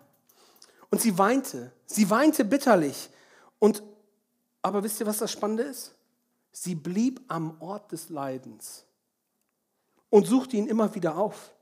[0.90, 3.10] Und sie weinte, sie weinte bitterlich.
[3.58, 3.82] Und,
[4.62, 5.94] aber wisst ihr, was das Spannende ist?
[6.60, 8.84] Sie blieb am Ort des Leidens
[10.10, 11.52] und suchte ihn immer wieder auf.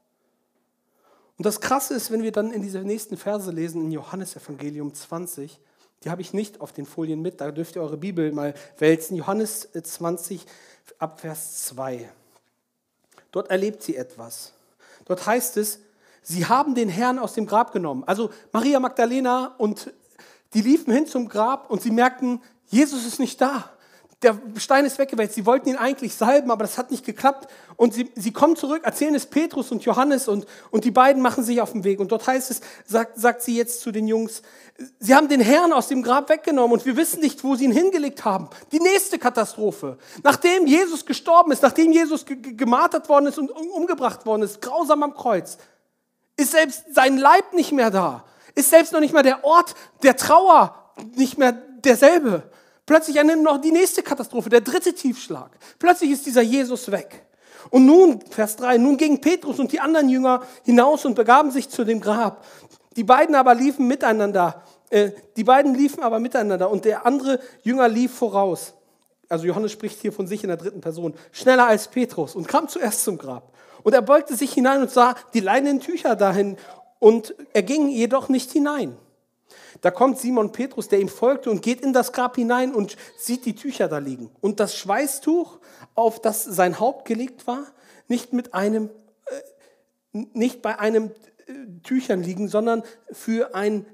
[1.36, 4.94] Und das Krasse ist, wenn wir dann in diese nächsten Verse lesen, in Johannes Evangelium
[4.94, 5.60] 20,
[6.02, 9.18] die habe ich nicht auf den Folien mit, da dürft ihr eure Bibel mal wälzen.
[9.18, 10.46] Johannes 20
[10.98, 12.08] ab Vers 2.
[13.32, 14.54] Dort erlebt sie etwas.
[15.04, 15.80] Dort heißt es,
[16.22, 18.02] sie haben den Herrn aus dem Grab genommen.
[18.06, 19.92] Also Maria Magdalena und
[20.54, 23.75] die liefen hin zum Grab und sie merkten, Jesus ist nicht da
[24.22, 25.34] der Stein ist weggewälzt.
[25.34, 27.48] Sie wollten ihn eigentlich salben, aber das hat nicht geklappt.
[27.76, 31.44] Und sie, sie kommen zurück, erzählen es Petrus und Johannes und, und die beiden machen
[31.44, 32.00] sich auf den Weg.
[32.00, 34.40] Und dort heißt es, sagt, sagt sie jetzt zu den Jungs,
[34.98, 37.72] sie haben den Herrn aus dem Grab weggenommen und wir wissen nicht, wo sie ihn
[37.72, 38.48] hingelegt haben.
[38.72, 39.98] Die nächste Katastrophe.
[40.22, 45.14] Nachdem Jesus gestorben ist, nachdem Jesus gemartert worden ist und umgebracht worden ist, grausam am
[45.14, 45.58] Kreuz,
[46.38, 48.24] ist selbst sein Leib nicht mehr da.
[48.54, 52.50] Ist selbst noch nicht mal der Ort der Trauer nicht mehr derselbe.
[52.86, 55.50] Plötzlich eine, noch die nächste Katastrophe, der dritte Tiefschlag.
[55.78, 57.26] Plötzlich ist dieser Jesus weg.
[57.70, 61.68] Und nun, Vers 3, nun gingen Petrus und die anderen Jünger hinaus und begaben sich
[61.68, 62.44] zu dem Grab.
[62.94, 67.88] Die beiden aber liefen miteinander, äh, die beiden liefen aber miteinander und der andere Jünger
[67.88, 68.74] lief voraus.
[69.28, 72.68] Also Johannes spricht hier von sich in der dritten Person, schneller als Petrus und kam
[72.68, 73.52] zuerst zum Grab.
[73.82, 76.56] Und er beugte sich hinein und sah die leinenen Tücher dahin
[77.00, 78.96] und er ging jedoch nicht hinein.
[79.80, 83.44] Da kommt Simon Petrus, der ihm folgte und geht in das Grab hinein und sieht
[83.44, 84.30] die Tücher da liegen.
[84.40, 85.58] Und das Schweißtuch,
[85.94, 87.64] auf das sein Haupt gelegt war,
[88.08, 88.90] nicht mit einem,
[90.12, 91.10] äh, nicht bei einem
[91.46, 93.86] äh, Tüchern liegen, sondern für ein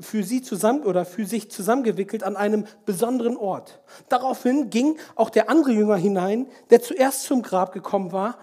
[0.00, 3.80] für sie zusammen oder für sich zusammengewickelt an einem besonderen Ort.
[4.08, 8.38] Daraufhin ging auch der andere Jünger hinein, der zuerst zum Grab gekommen war,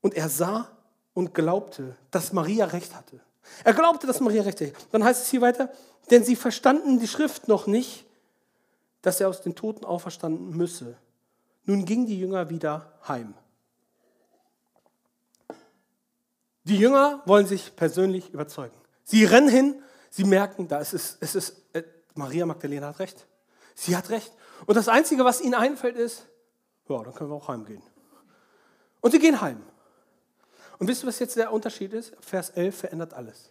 [0.00, 0.68] und er sah
[1.14, 3.20] und glaubte, dass Maria recht hatte.
[3.64, 4.72] Er glaubte, dass Maria recht hatte.
[4.92, 5.70] Dann heißt es hier weiter,
[6.10, 8.06] denn sie verstanden die Schrift noch nicht,
[9.02, 10.96] dass er aus den Toten auferstanden müsse.
[11.64, 13.34] Nun gingen die Jünger wieder heim.
[16.64, 18.74] Die Jünger wollen sich persönlich überzeugen.
[19.04, 23.26] Sie rennen hin, sie merken, da ist es, es ist, äh, Maria Magdalena hat recht.
[23.74, 24.32] Sie hat recht.
[24.66, 26.26] Und das Einzige, was ihnen einfällt, ist,
[26.88, 27.82] ja, dann können wir auch heimgehen.
[29.00, 29.62] Und sie gehen heim.
[30.78, 32.14] Und wisst ihr, was jetzt der Unterschied ist?
[32.20, 33.50] Vers 11 verändert alles.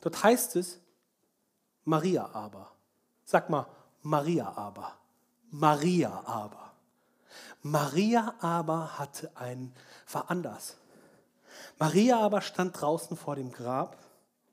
[0.00, 0.78] Dort heißt es,
[1.84, 2.72] Maria aber.
[3.24, 3.66] Sag mal,
[4.02, 4.96] Maria aber.
[5.50, 6.72] Maria aber.
[7.62, 9.72] Maria aber hatte ein,
[10.10, 10.76] war anders.
[11.78, 13.96] Maria aber stand draußen vor dem Grab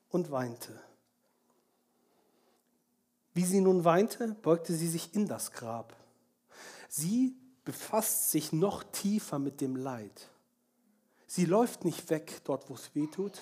[0.09, 0.79] und weinte.
[3.33, 5.95] Wie sie nun weinte, beugte sie sich in das Grab.
[6.89, 10.29] Sie befasst sich noch tiefer mit dem Leid.
[11.27, 13.41] Sie läuft nicht weg dort, wo es weh tut,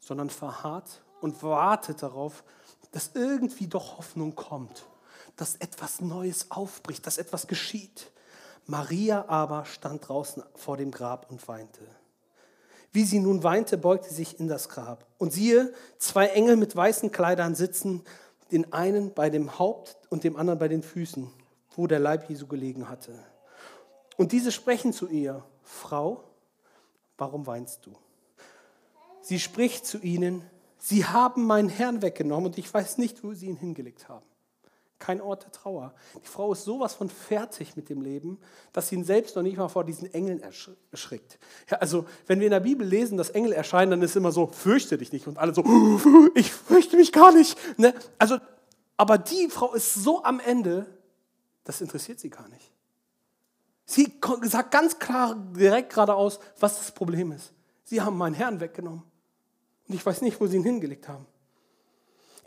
[0.00, 2.44] sondern verharrt und wartet darauf,
[2.90, 4.84] dass irgendwie doch Hoffnung kommt,
[5.36, 8.10] dass etwas Neues aufbricht, dass etwas geschieht.
[8.66, 11.80] Maria aber stand draußen vor dem Grab und weinte.
[12.92, 15.06] Wie sie nun weinte, beugte sie sich in das Grab.
[15.18, 18.02] Und siehe, zwei Engel mit weißen Kleidern sitzen,
[18.52, 21.30] den einen bei dem Haupt und dem anderen bei den Füßen,
[21.74, 23.18] wo der Leib Jesu gelegen hatte.
[24.16, 26.22] Und diese sprechen zu ihr, Frau,
[27.18, 27.92] warum weinst du?
[29.20, 30.42] Sie spricht zu ihnen,
[30.78, 34.26] sie haben meinen Herrn weggenommen und ich weiß nicht, wo sie ihn hingelegt haben.
[34.98, 35.92] Kein Ort der Trauer.
[36.22, 38.38] Die Frau ist sowas von fertig mit dem Leben,
[38.72, 40.42] dass sie ihn selbst noch nicht mal vor diesen Engeln
[40.90, 41.38] erschrickt.
[41.70, 44.46] Ja, also, wenn wir in der Bibel lesen, dass Engel erscheinen, dann ist immer so,
[44.46, 45.26] fürchte dich nicht.
[45.26, 45.62] Und alle so,
[46.34, 47.58] ich fürchte mich gar nicht.
[47.78, 47.92] Ne?
[48.18, 48.38] Also,
[48.96, 50.86] aber die Frau ist so am Ende,
[51.64, 52.73] das interessiert sie gar nicht.
[53.86, 57.52] Sie sagt ganz klar, direkt geradeaus, was das Problem ist.
[57.84, 59.02] Sie haben meinen Herrn weggenommen.
[59.88, 61.26] Und ich weiß nicht, wo sie ihn hingelegt haben.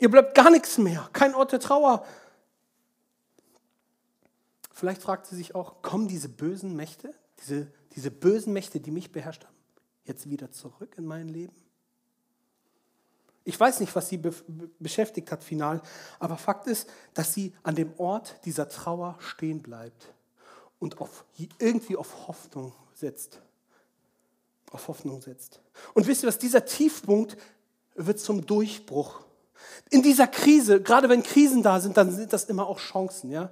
[0.00, 2.04] Ihr bleibt gar nichts mehr, kein Ort der Trauer.
[4.72, 9.10] Vielleicht fragt sie sich auch, kommen diese bösen Mächte, diese, diese bösen Mächte, die mich
[9.10, 9.56] beherrscht haben,
[10.04, 11.54] jetzt wieder zurück in mein Leben?
[13.44, 14.32] Ich weiß nicht, was sie be
[14.78, 15.80] beschäftigt hat final,
[16.18, 20.12] aber Fakt ist, dass sie an dem Ort dieser Trauer stehen bleibt
[20.78, 21.24] und auf,
[21.58, 23.40] irgendwie auf Hoffnung setzt.
[24.70, 25.60] Auf Hoffnung setzt.
[25.94, 27.36] Und wisst ihr was, dieser Tiefpunkt
[27.94, 29.20] wird zum Durchbruch.
[29.90, 33.30] In dieser Krise, gerade wenn Krisen da sind, dann sind das immer auch Chancen.
[33.30, 33.50] Ja?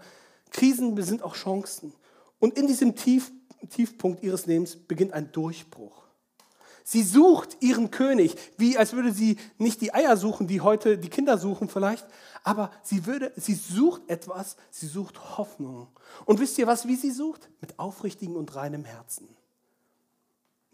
[0.51, 1.93] Krisen sind auch Chancen.
[2.39, 3.33] Und in diesem Tief,
[3.71, 6.06] Tiefpunkt ihres Lebens beginnt ein Durchbruch.
[6.88, 11.09] Sie sucht ihren König, wie als würde sie nicht die Eier suchen, die heute die
[11.09, 12.07] Kinder suchen vielleicht,
[12.44, 15.88] aber sie würde, sie sucht etwas, sie sucht Hoffnung.
[16.27, 17.51] Und wisst ihr was, wie sie sucht?
[17.61, 19.27] Mit aufrichtigem und reinem Herzen.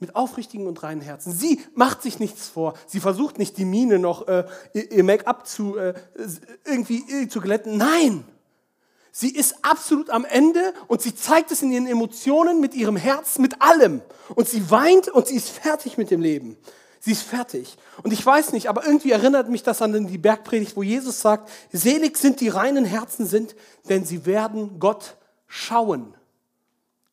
[0.01, 1.33] Mit aufrichtigem und reinem Herzen.
[1.33, 2.75] Sie macht sich nichts vor.
[2.87, 4.45] Sie versucht nicht die Miene noch, äh,
[4.75, 5.95] ihr Make-up zu, äh,
[6.67, 7.79] irgendwie zu glätten.
[7.79, 8.27] Nein!
[9.15, 13.39] Sie ist absolut am Ende und sie zeigt es in ihren Emotionen, mit ihrem Herz,
[13.39, 14.01] mit allem.
[14.35, 16.57] Und sie weint und sie ist fertig mit dem Leben.
[16.99, 17.77] Sie ist fertig.
[18.03, 21.51] Und ich weiß nicht, aber irgendwie erinnert mich das an die Bergpredigt, wo Jesus sagt,
[21.73, 23.55] selig sind die reinen Herzen sind,
[23.89, 26.15] denn sie werden Gott schauen.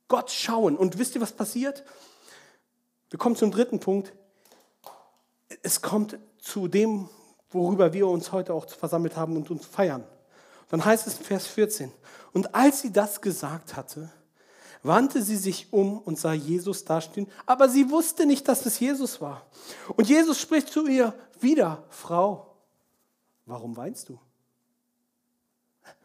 [0.08, 0.78] Gott schauen.
[0.78, 1.84] Und wisst ihr, was passiert?
[3.10, 4.14] Wir kommen zum dritten Punkt.
[5.64, 7.10] Es kommt zu dem,
[7.50, 10.06] worüber wir uns heute auch versammelt haben und uns feiern.
[10.70, 11.92] Dann heißt es in Vers 14,
[12.32, 14.12] und als sie das gesagt hatte,
[14.84, 19.20] wandte sie sich um und sah Jesus dastehen, aber sie wusste nicht, dass es Jesus
[19.20, 19.46] war.
[19.98, 22.56] Und Jesus spricht zu ihr wieder, Frau,
[23.46, 24.20] warum weinst du?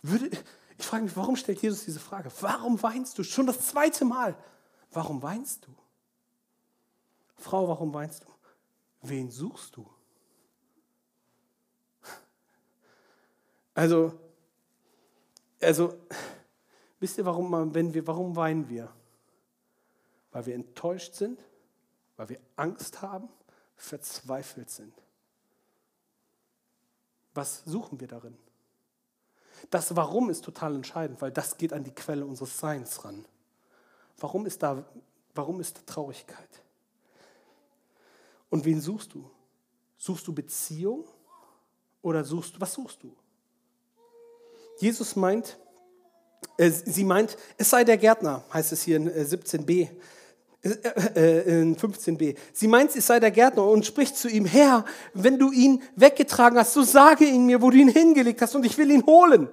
[0.03, 0.31] Würde,
[0.79, 2.31] ich frage mich, warum stellt Jesus diese Frage?
[2.41, 3.23] Warum weinst du?
[3.23, 4.37] Schon das zweite Mal.
[4.91, 5.75] Warum weinst du?
[7.37, 8.29] Frau, warum weinst du?
[9.03, 9.89] Wen suchst du?
[13.75, 14.19] Also,
[15.65, 15.95] also,
[17.01, 18.93] wisst ihr, warum, wenn wir, warum weinen wir?
[20.31, 21.41] Weil wir enttäuscht sind,
[22.17, 23.29] weil wir Angst haben,
[23.77, 24.95] verzweifelt sind.
[27.35, 28.37] Was suchen wir darin?
[29.71, 33.25] Das Warum ist total entscheidend, weil das geht an die Quelle unseres Seins ran.
[34.19, 34.85] Warum ist da,
[35.35, 36.63] warum ist da Traurigkeit?
[38.51, 39.29] Und wen suchst du?
[39.97, 41.07] Suchst du Beziehung
[42.03, 43.17] oder suchst was suchst du?
[44.79, 45.57] Jesus meint,
[46.57, 49.89] äh, sie meint, es sei der Gärtner, heißt es hier in 17b.
[50.63, 50.69] Äh,
[51.15, 52.37] äh, in 15b.
[52.53, 56.59] Sie meint, es sei der Gärtner und spricht zu ihm, Herr, wenn du ihn weggetragen
[56.59, 59.49] hast, so sage ihn mir, wo du ihn hingelegt hast und ich will ihn holen.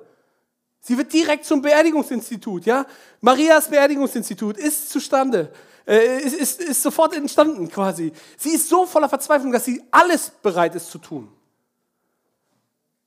[0.80, 2.86] Sie wird direkt zum Beerdigungsinstitut, ja?
[3.20, 5.52] Marias Beerdigungsinstitut ist zustande,
[5.86, 8.14] ist, ist, ist sofort entstanden quasi.
[8.38, 11.32] Sie ist so voller Verzweiflung, dass sie alles bereit ist zu tun.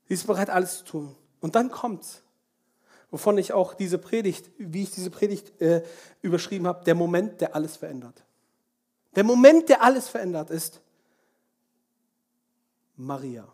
[0.07, 1.16] Sie ist bereit, alles zu tun.
[1.44, 2.24] Und dann kommt's
[3.11, 5.85] wovon ich auch diese Predigt, wie ich diese Predigt äh,
[6.20, 8.24] überschrieben habe, der Moment, der alles verändert.
[9.14, 10.80] Der Moment, der alles verändert, ist
[12.96, 13.46] Maria.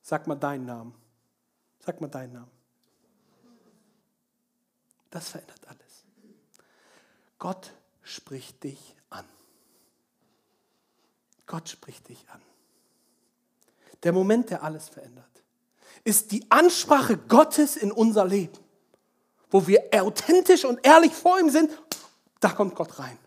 [0.00, 0.94] Sag mal deinen Namen.
[1.84, 2.50] Sag mal deinen Namen.
[5.10, 6.04] Das verändert alles.
[7.38, 9.26] Gott spricht dich an.
[11.46, 12.40] Gott spricht dich an.
[14.04, 15.35] Der Moment, der alles verändert
[16.06, 18.56] ist die Ansprache Gottes in unser Leben.
[19.50, 21.70] Wo wir authentisch und ehrlich vor ihm sind,
[22.38, 23.18] da kommt Gott rein.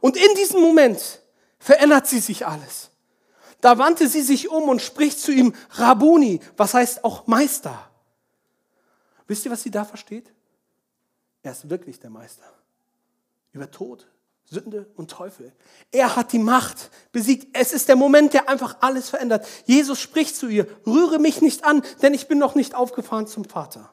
[0.00, 1.20] Und in diesem Moment
[1.58, 2.90] verändert sie sich alles.
[3.60, 7.90] Da wandte sie sich um und spricht zu ihm Rabuni, was heißt auch Meister.
[9.26, 10.32] Wisst ihr, was sie da versteht?
[11.42, 12.44] Er ist wirklich der Meister.
[13.52, 14.06] Über Tod,
[14.50, 15.52] Sünde und Teufel.
[15.92, 17.56] Er hat die Macht besiegt.
[17.56, 19.46] Es ist der Moment, der einfach alles verändert.
[19.64, 23.44] Jesus spricht zu ihr, rühre mich nicht an, denn ich bin noch nicht aufgefahren zum
[23.44, 23.92] Vater.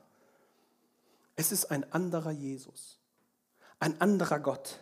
[1.35, 2.99] Es ist ein anderer Jesus,
[3.79, 4.79] ein anderer Gott.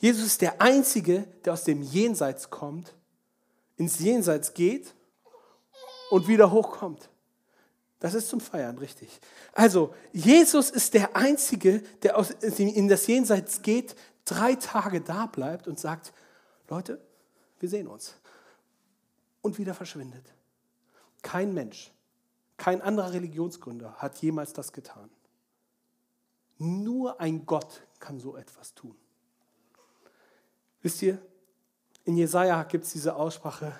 [0.00, 2.92] Jesus ist der Einzige, der aus dem Jenseits kommt,
[3.76, 4.92] ins Jenseits geht
[6.10, 7.08] und wieder hochkommt.
[8.00, 9.20] Das ist zum Feiern, richtig.
[9.52, 12.16] Also, Jesus ist der Einzige, der
[12.56, 13.94] in das Jenseits geht,
[14.30, 16.12] drei Tage da bleibt und sagt,
[16.68, 17.00] Leute,
[17.58, 18.14] wir sehen uns.
[19.42, 20.34] Und wieder verschwindet.
[21.22, 21.92] Kein Mensch,
[22.56, 25.10] kein anderer Religionsgründer hat jemals das getan.
[26.58, 28.94] Nur ein Gott kann so etwas tun.
[30.82, 31.20] Wisst ihr,
[32.04, 33.78] in Jesaja gibt es diese Aussprache: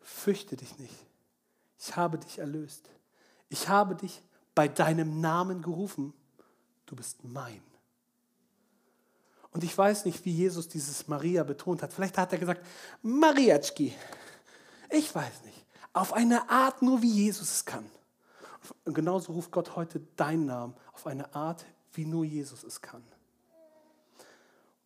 [0.00, 1.06] Fürchte dich nicht.
[1.78, 2.90] Ich habe dich erlöst.
[3.48, 4.22] Ich habe dich
[4.54, 6.12] bei deinem Namen gerufen.
[6.86, 7.62] Du bist mein.
[9.54, 11.92] Und ich weiß nicht, wie Jesus dieses Maria betont hat.
[11.92, 12.66] Vielleicht hat er gesagt,
[13.02, 13.94] Mariatschki.
[14.90, 15.64] Ich weiß nicht.
[15.92, 17.86] Auf eine Art nur, wie Jesus es kann.
[18.84, 23.02] Und genauso ruft Gott heute deinen Namen auf eine Art, wie nur Jesus es kann.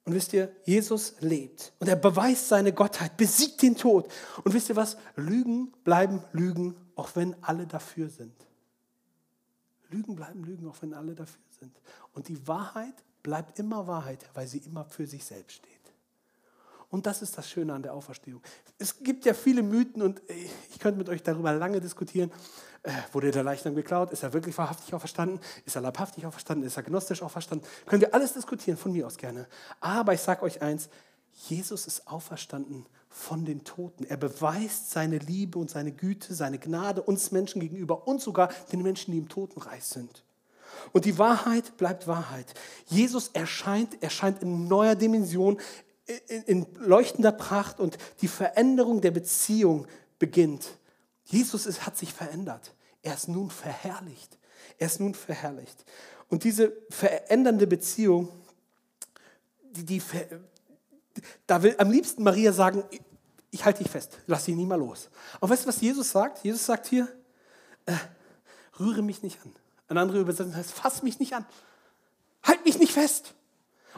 [0.05, 4.11] Und wisst ihr, Jesus lebt und er beweist seine Gottheit, besiegt den Tod.
[4.45, 4.99] Und wisst ihr was?
[5.17, 8.35] Lügen bleiben Lügen, auch wenn alle dafür sind.
[9.91, 11.75] Lügen bleiben Lügen, auch wenn alle dafür sind.
[12.13, 12.95] Und die Wahrheit
[13.29, 15.71] bleibt immer Wahrheit, weil sie immer für sich selbst steht.
[16.89, 18.41] Und das ist das Schöne an der Auferstehung.
[18.79, 20.23] Es gibt ja viele Mythen und
[20.71, 22.33] ich könnte mit euch darüber lange diskutieren.
[22.83, 24.13] Äh, wurde der Leichnam geklaut?
[24.13, 25.41] Ist er wirklich wahrhaftig auferstanden?
[25.67, 26.67] Ist er leibhaftig auferstanden?
[26.67, 27.69] Ist er gnostisch auferstanden?
[27.85, 29.47] Können wir alles diskutieren, von mir aus gerne.
[29.81, 30.89] Aber ich sage euch eins,
[31.51, 34.05] Jesus ist auferstanden von den Toten.
[34.05, 38.81] Er beweist seine Liebe und seine Güte, seine Gnade uns Menschen gegenüber und sogar den
[38.81, 40.25] Menschen, die im Totenreich sind.
[40.93, 42.47] Und die Wahrheit bleibt Wahrheit.
[42.87, 45.61] Jesus erscheint, erscheint in neuer Dimension,
[46.29, 49.87] in, in leuchtender Pracht und die Veränderung der Beziehung
[50.19, 50.69] beginnt.
[51.25, 52.75] Jesus ist, hat sich verändert.
[53.03, 54.39] Er ist nun verherrlicht.
[54.79, 55.85] Er ist nun verherrlicht.
[56.29, 58.29] Und diese verändernde Beziehung,
[59.71, 60.03] die, die,
[61.47, 62.85] da will am liebsten Maria sagen,
[63.51, 65.09] ich halte dich fest, lass dich nie mal los.
[65.41, 66.45] Aber weißt du, was Jesus sagt?
[66.45, 67.09] Jesus sagt hier,
[67.87, 67.95] äh,
[68.79, 69.53] rühre mich nicht an.
[69.89, 71.47] Eine andere Übersetzung heißt, fass mich nicht an.
[72.43, 73.35] Halt mich nicht fest.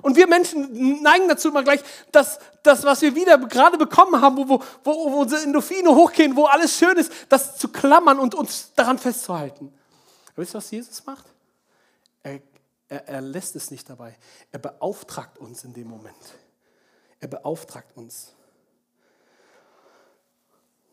[0.02, 1.80] Und wir Menschen neigen dazu immer gleich,
[2.12, 6.46] dass das, was wir wieder gerade bekommen haben, wo, wo, wo, unsere Endorphine hochgehen, wo
[6.46, 9.72] alles schön ist, das zu klammern und uns daran festzuhalten.
[10.28, 11.26] Aber wisst ihr, was Jesus macht?
[12.22, 12.40] Er,
[12.88, 14.16] er, er lässt es nicht dabei.
[14.52, 16.16] Er beauftragt uns in dem Moment.
[17.18, 18.32] Er beauftragt uns.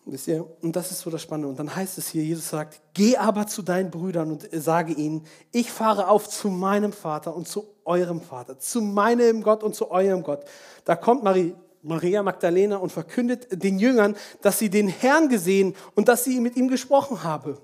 [0.09, 0.47] Wisst ihr?
[0.61, 1.49] Und das ist so das Spannende.
[1.49, 5.25] Und dann heißt es hier, Jesus sagt, geh aber zu deinen Brüdern und sage ihnen,
[5.51, 9.91] ich fahre auf zu meinem Vater und zu eurem Vater, zu meinem Gott und zu
[9.91, 10.45] eurem Gott.
[10.85, 16.07] Da kommt Marie, Maria Magdalena und verkündet den Jüngern, dass sie den Herrn gesehen und
[16.07, 17.61] dass sie mit ihm gesprochen habe.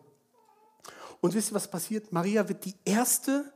[1.21, 2.11] Und wisst ihr, was passiert?
[2.11, 3.53] Maria wird die Erste,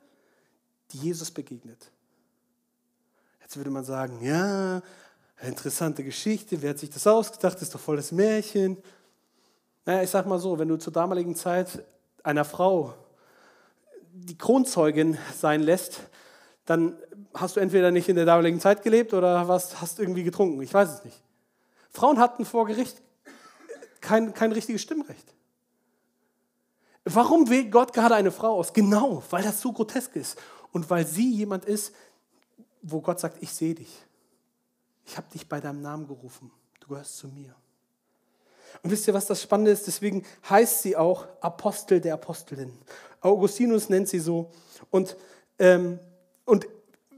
[0.92, 1.92] die Jesus begegnet.
[3.42, 4.82] Jetzt würde man sagen, ja,
[5.42, 8.78] interessante Geschichte, wer hat sich das ausgedacht, das ist doch voll das Märchen.
[9.86, 11.84] Naja, ich sag mal so, wenn du zur damaligen Zeit
[12.24, 12.94] einer Frau
[14.12, 16.02] die Kronzeugin sein lässt,
[16.66, 16.98] dann
[17.34, 20.62] hast du entweder nicht in der damaligen Zeit gelebt oder hast irgendwie getrunken.
[20.62, 21.22] Ich weiß es nicht.
[21.92, 23.02] Frauen hatten vor Gericht
[24.02, 25.34] kein, kein richtiges Stimmrecht.
[27.06, 28.74] Warum wählt Gott gerade eine Frau aus?
[28.74, 30.38] Genau, weil das so grotesk ist
[30.74, 31.94] und weil sie jemand ist,
[32.82, 34.07] wo Gott sagt, ich sehe dich.
[35.08, 36.52] Ich habe dich bei deinem Namen gerufen.
[36.82, 37.56] Du gehörst zu mir.
[38.84, 39.88] Und wisst ihr, was das Spannende ist?
[39.88, 42.78] Deswegen heißt sie auch Apostel der Apostelin.
[43.22, 44.52] Augustinus nennt sie so.
[44.92, 45.16] Und,
[45.60, 46.00] ähm,
[46.46, 46.68] und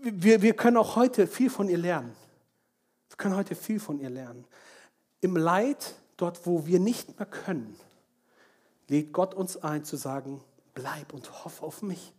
[0.01, 2.15] wir, wir können auch heute viel von ihr lernen.
[3.09, 4.45] Wir können heute viel von ihr lernen.
[5.21, 7.75] Im Leid, dort wo wir nicht mehr können,
[8.87, 10.41] lädt Gott uns ein zu sagen,
[10.73, 12.13] bleib und hoffe auf mich.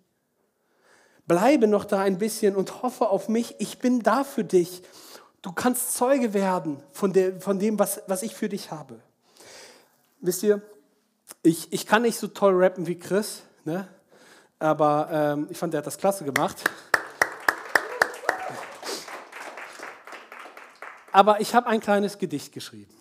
[1.27, 3.55] Bleibe noch da ein bisschen und hoffe auf mich.
[3.59, 4.83] Ich bin da für dich.
[5.43, 9.01] Du kannst Zeuge werden von, der, von dem, was, was ich für dich habe.
[10.20, 10.61] Wisst ihr,
[11.43, 13.88] ich, ich kann nicht so toll rappen wie Chris, ne?
[14.59, 16.62] aber ähm, ich fand, er hat das klasse gemacht.
[21.12, 22.95] Aber ich habe ein kleines Gedicht geschrieben.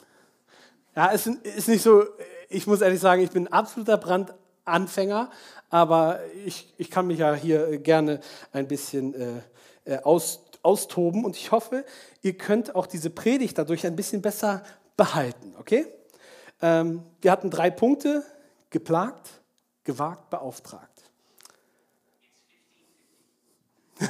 [0.95, 2.05] Ja, es ist nicht so,
[2.47, 5.29] ich muss ehrlich sagen, ich bin ein absoluter Brandanfänger,
[5.69, 8.21] aber ich, ich kann mich ja hier gerne
[8.53, 9.41] ein bisschen äh,
[9.85, 11.85] äh, aus, austoben und ich hoffe,
[12.21, 14.63] ihr könnt auch diese Predigt dadurch ein bisschen besser
[14.97, 15.85] behalten, okay?
[16.61, 18.23] Ähm, wir hatten drei Punkte,
[18.69, 19.29] geplagt,
[19.83, 21.03] gewagt, beauftragt.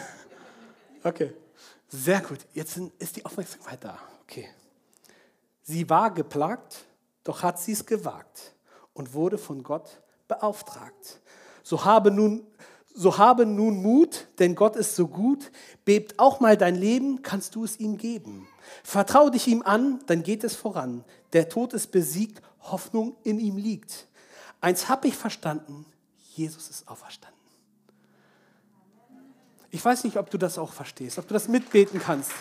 [1.04, 1.34] okay,
[1.88, 2.40] sehr gut.
[2.54, 4.00] Jetzt ist die Aufmerksamkeit da.
[4.24, 4.50] Okay.
[5.64, 6.86] Sie war geplagt,
[7.24, 8.54] doch hat sie es gewagt
[8.94, 11.20] und wurde von Gott beauftragt.
[11.64, 12.46] So habe nun,
[13.00, 15.54] so habe nun Mut, denn Gott ist so gut.
[15.86, 18.46] Bebt auch mal dein Leben, kannst du es ihm geben.
[18.84, 21.06] Vertrau dich ihm an, dann geht es voran.
[21.32, 24.10] Der Tod ist besiegt, Hoffnung in ihm liegt.
[24.60, 25.86] Eins habe ich verstanden,
[26.36, 27.40] Jesus ist auferstanden.
[29.72, 32.32] Ich weiß nicht, ob du das auch verstehst, ob du das mitbeten kannst.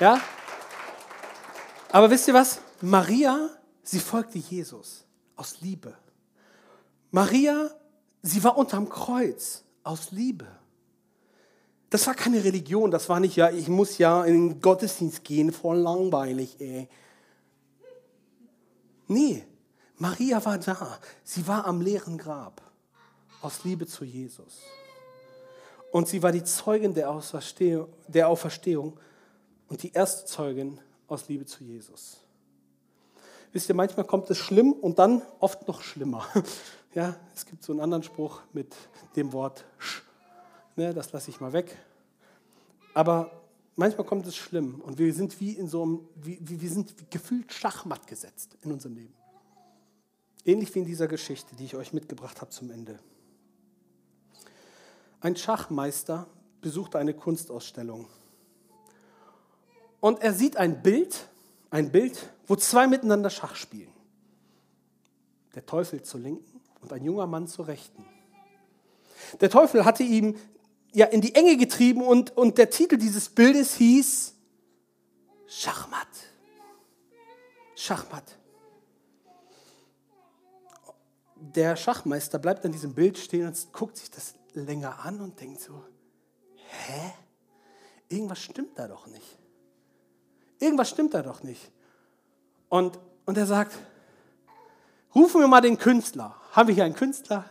[0.00, 0.20] Ja?
[1.92, 2.58] Aber wisst ihr was?
[2.80, 3.48] Maria,
[3.84, 5.04] sie folgte Jesus
[5.36, 5.94] aus Liebe.
[7.12, 7.70] Maria,
[8.22, 10.46] sie war unterm Kreuz aus Liebe.
[11.90, 15.52] Das war keine Religion, das war nicht, ja, ich muss ja in den Gottesdienst gehen,
[15.52, 16.88] voll langweilig, ey.
[19.08, 19.44] Nee,
[19.98, 20.98] Maria war da.
[21.22, 22.62] Sie war am leeren Grab
[23.42, 24.60] aus Liebe zu Jesus.
[25.90, 28.98] Und sie war die Zeugin der Auferstehung, der Auferstehung
[29.68, 32.18] und die erste Zeugin aus Liebe zu Jesus.
[33.52, 36.26] Wisst ihr, manchmal kommt es schlimm und dann oft noch schlimmer.
[36.94, 38.74] Ja, es gibt so einen anderen Spruch mit
[39.16, 40.02] dem Wort sch.
[40.76, 41.78] Ne, das lasse ich mal weg.
[42.92, 43.30] Aber
[43.76, 47.50] manchmal kommt es schlimm und wir sind wie in so einem, wie, wir sind gefühlt
[47.50, 49.14] Schachmatt gesetzt in unserem Leben.
[50.44, 52.98] Ähnlich wie in dieser Geschichte, die ich euch mitgebracht habe zum Ende.
[55.20, 56.26] Ein Schachmeister
[56.60, 58.06] besucht eine Kunstausstellung
[60.00, 61.28] und er sieht ein Bild,
[61.70, 63.92] ein Bild, wo zwei miteinander Schach spielen.
[65.54, 66.51] Der Teufel zur Linken
[66.82, 68.04] und ein junger Mann zur Rechten.
[69.40, 70.36] Der Teufel hatte ihm
[70.92, 74.34] ja in die Enge getrieben und, und der Titel dieses Bildes hieß
[75.46, 76.08] Schachmatt.
[77.74, 78.38] Schachmatt.
[81.36, 85.60] Der Schachmeister bleibt an diesem Bild stehen und guckt sich das länger an und denkt
[85.60, 85.82] so,
[86.56, 87.12] hä?
[88.08, 89.38] Irgendwas stimmt da doch nicht.
[90.60, 91.72] Irgendwas stimmt da doch nicht.
[92.68, 93.76] Und, und er sagt,
[95.14, 96.36] rufen wir mal den Künstler.
[96.52, 97.44] Haben wir hier einen Künstler?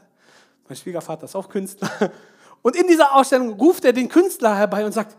[0.68, 2.12] Mein Schwiegervater ist auch Künstler.
[2.62, 5.18] Und in dieser Ausstellung ruft er den Künstler herbei und sagt,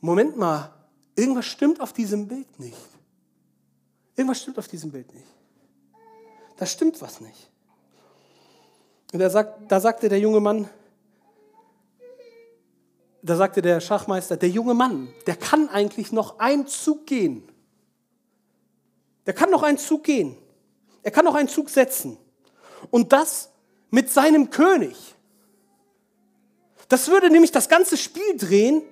[0.00, 0.72] Moment mal,
[1.16, 2.78] irgendwas stimmt auf diesem Bild nicht.
[4.14, 5.26] Irgendwas stimmt auf diesem Bild nicht.
[6.56, 7.50] Da stimmt was nicht.
[9.12, 10.68] Und sagt, da sagte der junge Mann,
[13.22, 17.48] da sagte der Schachmeister, der junge Mann, der kann eigentlich noch einen Zug gehen.
[19.26, 20.36] Der kann noch einen Zug gehen.
[21.02, 22.18] Er kann noch einen Zug setzen.
[22.90, 23.50] Und das
[23.90, 25.14] mit seinem König.
[26.88, 28.82] Das würde nämlich das ganze Spiel drehen.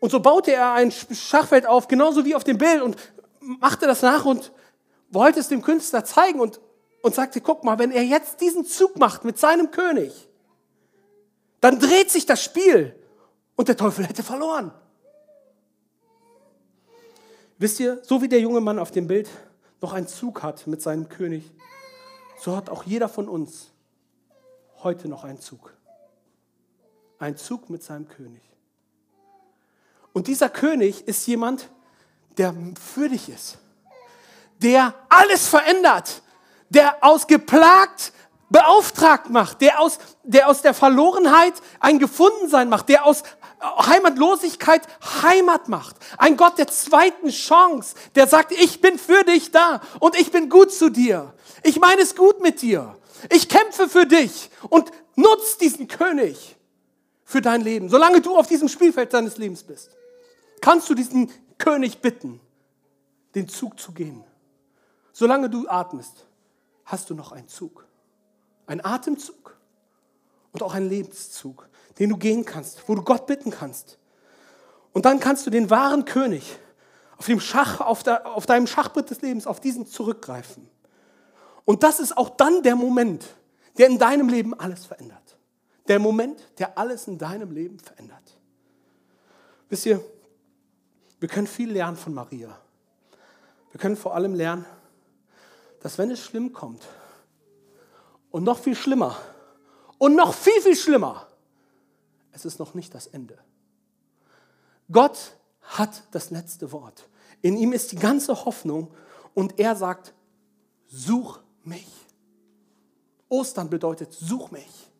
[0.00, 2.96] Und so baute er ein Schachfeld auf, genauso wie auf dem Bild, und
[3.40, 4.52] machte das nach und
[5.10, 6.60] wollte es dem Künstler zeigen und,
[7.02, 10.28] und sagte, guck mal, wenn er jetzt diesen Zug macht mit seinem König,
[11.60, 12.94] dann dreht sich das Spiel
[13.56, 14.72] und der Teufel hätte verloren.
[17.58, 19.28] Wisst ihr, so wie der junge Mann auf dem Bild
[19.84, 21.52] noch einen Zug hat mit seinem König,
[22.40, 23.70] so hat auch jeder von uns
[24.82, 25.74] heute noch einen Zug.
[27.18, 28.40] Ein Zug mit seinem König.
[30.14, 31.68] Und dieser König ist jemand,
[32.38, 33.58] der für dich ist,
[34.62, 36.22] der alles verändert,
[36.70, 38.14] der aus geplagt
[38.50, 43.22] beauftragt macht, der aus, der aus der Verlorenheit ein Gefundensein macht, der aus
[43.60, 44.82] Heimatlosigkeit
[45.22, 45.96] Heimat macht.
[46.18, 50.50] Ein Gott der zweiten Chance, der sagt, ich bin für dich da und ich bin
[50.50, 51.32] gut zu dir.
[51.62, 52.96] Ich meine es gut mit dir.
[53.30, 56.56] Ich kämpfe für dich und nutz diesen König
[57.24, 57.88] für dein Leben.
[57.88, 59.90] Solange du auf diesem Spielfeld deines Lebens bist,
[60.60, 62.40] kannst du diesen König bitten,
[63.34, 64.24] den Zug zu gehen.
[65.12, 66.26] Solange du atmest,
[66.84, 67.83] hast du noch einen Zug.
[68.66, 69.56] Ein Atemzug
[70.52, 73.98] und auch einen Lebenszug, den du gehen kannst, wo du Gott bitten kannst.
[74.92, 76.56] Und dann kannst du den wahren König
[77.18, 80.68] auf, dem Schach, auf, der, auf deinem Schachbrett des Lebens, auf diesen zurückgreifen.
[81.64, 83.26] Und das ist auch dann der Moment,
[83.78, 85.36] der in deinem Leben alles verändert.
[85.88, 88.38] Der Moment, der alles in deinem Leben verändert.
[89.68, 90.02] Wisst ihr,
[91.18, 92.56] wir können viel lernen von Maria.
[93.72, 94.64] Wir können vor allem lernen,
[95.80, 96.86] dass wenn es schlimm kommt
[98.34, 99.16] und noch viel schlimmer
[99.96, 101.28] und noch viel, viel schlimmer,
[102.32, 103.38] es ist noch nicht das Ende.
[104.90, 107.08] Gott hat das letzte Wort.
[107.42, 108.92] In ihm ist die ganze Hoffnung
[109.34, 110.14] und er sagt,
[110.88, 111.86] such mich.
[113.28, 114.90] Ostern bedeutet, such mich.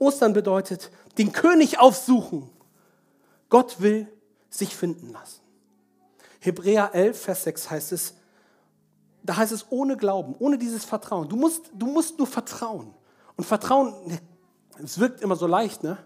[0.00, 2.50] Ostern bedeutet, den König aufsuchen.
[3.48, 4.12] Gott will
[4.50, 5.40] sich finden lassen.
[6.40, 8.14] Hebräer 11, Vers 6 heißt es,
[9.22, 11.28] da heißt es ohne Glauben, ohne dieses Vertrauen.
[11.28, 12.92] Du musst, du musst nur vertrauen.
[13.36, 13.94] Und Vertrauen,
[14.82, 15.98] es wirkt immer so leicht, ne?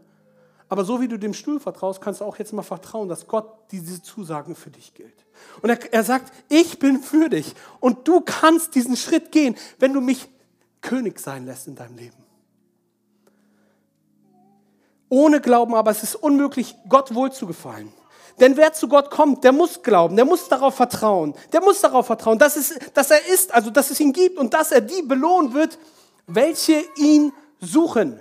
[0.68, 3.70] Aber so wie du dem Stuhl vertraust, kannst du auch jetzt mal vertrauen, dass Gott
[3.70, 5.24] diese Zusagen für dich gilt.
[5.62, 7.54] Und er, er sagt, ich bin für dich.
[7.78, 10.28] Und du kannst diesen Schritt gehen, wenn du mich
[10.80, 12.16] König sein lässt in deinem Leben.
[15.08, 17.92] Ohne Glauben aber es ist unmöglich, Gott wohlzugefallen.
[18.40, 22.06] Denn wer zu Gott kommt, der muss glauben, der muss darauf vertrauen, der muss darauf
[22.06, 25.02] vertrauen, dass, es, dass er ist, also dass es ihn gibt und dass er die
[25.02, 25.78] belohnen wird,
[26.26, 28.20] welche ihn suchen.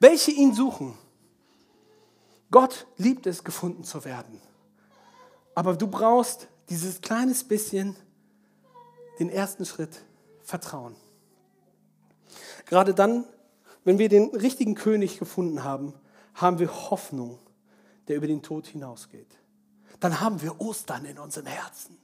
[0.00, 0.96] Welche ihn suchen.
[2.50, 4.40] Gott liebt es, gefunden zu werden.
[5.54, 7.96] Aber du brauchst dieses kleines bisschen,
[9.18, 10.02] den ersten Schritt,
[10.42, 10.96] Vertrauen.
[12.66, 13.24] Gerade dann,
[13.84, 15.94] wenn wir den richtigen König gefunden haben,
[16.34, 17.38] haben wir Hoffnung,
[18.06, 19.37] der über den Tod hinausgeht.
[20.00, 21.96] Dann haben wir Ostern in unserem Herzen.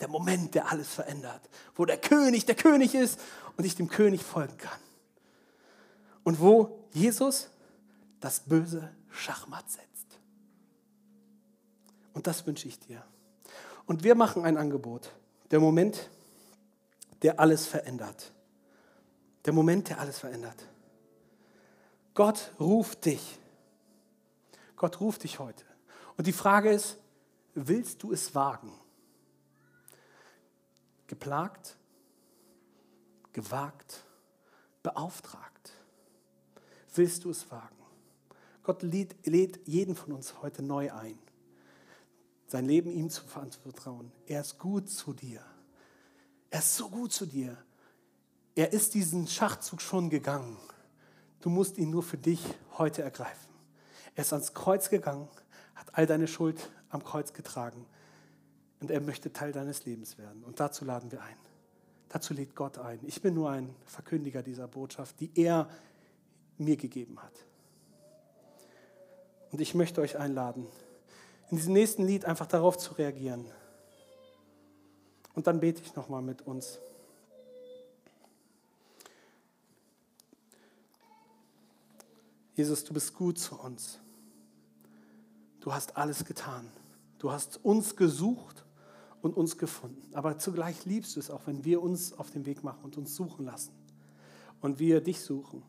[0.00, 3.18] Der Moment, der alles verändert, wo der König der König ist
[3.56, 4.78] und ich dem König folgen kann.
[6.22, 7.48] Und wo Jesus
[8.20, 9.86] das Böse Schachmatt setzt.
[12.12, 13.02] Und das wünsche ich dir.
[13.86, 15.12] Und wir machen ein Angebot.
[15.50, 16.10] Der Moment,
[17.22, 18.32] der alles verändert.
[19.44, 20.66] Der Moment, der alles verändert.
[22.14, 23.38] Gott ruft dich.
[24.76, 25.64] Gott ruft dich heute.
[26.16, 26.98] Und die Frage ist,
[27.56, 28.72] willst du es wagen?
[31.06, 31.76] Geplagt,
[33.32, 34.04] gewagt,
[34.82, 35.72] beauftragt.
[36.94, 37.76] Willst du es wagen?
[38.62, 41.18] Gott lädt, lädt jeden von uns heute neu ein,
[42.46, 44.12] sein Leben ihm zu vertrauen.
[44.26, 45.40] Er ist gut zu dir.
[46.50, 47.56] Er ist so gut zu dir.
[48.54, 50.56] Er ist diesen Schachzug schon gegangen.
[51.40, 52.42] Du musst ihn nur für dich
[52.78, 53.54] heute ergreifen.
[54.14, 55.28] Er ist ans Kreuz gegangen,
[55.74, 57.86] hat all deine Schuld am Kreuz getragen
[58.80, 60.44] und er möchte Teil deines Lebens werden.
[60.44, 61.36] Und dazu laden wir ein.
[62.08, 63.00] Dazu lädt Gott ein.
[63.04, 65.68] Ich bin nur ein Verkündiger dieser Botschaft, die er
[66.58, 67.32] mir gegeben hat.
[69.52, 70.66] Und ich möchte euch einladen,
[71.50, 73.46] in diesem nächsten Lied einfach darauf zu reagieren.
[75.34, 76.78] Und dann bete ich nochmal mit uns.
[82.54, 83.98] Jesus, du bist gut zu uns.
[85.66, 86.70] Du hast alles getan.
[87.18, 88.64] Du hast uns gesucht
[89.20, 90.14] und uns gefunden.
[90.14, 93.16] Aber zugleich liebst du es auch, wenn wir uns auf den Weg machen und uns
[93.16, 93.72] suchen lassen.
[94.60, 95.64] Und wir dich suchen.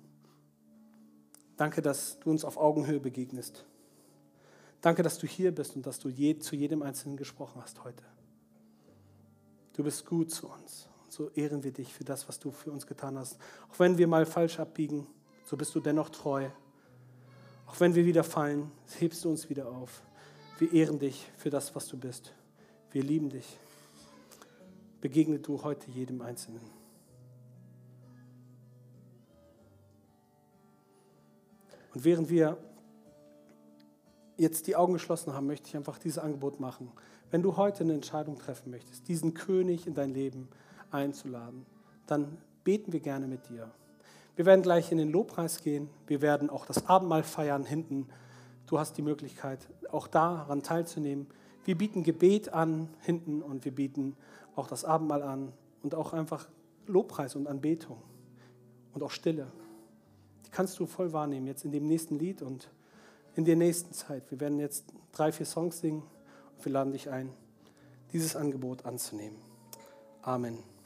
[1.56, 3.66] Danke, dass du uns auf Augenhöhe begegnest.
[4.82, 8.04] Danke, dass du hier bist und dass du je, zu jedem Einzelnen gesprochen hast heute.
[9.74, 10.90] Du bist gut zu uns.
[11.06, 13.40] Und so ehren wir dich für das, was du für uns getan hast.
[13.72, 15.08] Auch wenn wir mal falsch abbiegen,
[15.44, 16.50] so bist du dennoch treu.
[17.68, 20.02] Auch wenn wir wieder fallen, hebst du uns wieder auf.
[20.58, 22.34] Wir ehren dich für das, was du bist.
[22.92, 23.60] Wir lieben dich.
[25.02, 26.62] Begegne du heute jedem Einzelnen.
[31.94, 32.58] Und während wir
[34.38, 36.92] jetzt die Augen geschlossen haben, möchte ich einfach dieses Angebot machen.
[37.32, 40.48] Wenn du heute eine Entscheidung treffen möchtest, diesen König in dein Leben
[40.92, 41.66] einzuladen,
[42.06, 43.72] dann beten wir gerne mit dir.
[44.38, 45.90] Wir werden gleich in den Lobpreis gehen.
[46.06, 48.08] Wir werden auch das Abendmahl feiern hinten.
[48.68, 51.26] Du hast die Möglichkeit, auch daran teilzunehmen.
[51.66, 54.16] Wir bieten Gebet an hinten und wir bieten
[54.56, 56.48] auch das Abendmahl an und auch einfach
[56.86, 57.98] Lobpreis und Anbetung
[58.94, 59.48] und auch Stille.
[60.46, 62.70] Die kannst du voll wahrnehmen jetzt in dem nächsten Lied und
[63.36, 64.30] in der nächsten Zeit.
[64.30, 66.04] Wir werden jetzt drei, vier Songs singen
[66.56, 67.34] und wir laden dich ein,
[68.14, 69.40] dieses Angebot anzunehmen.
[70.22, 70.77] Amen.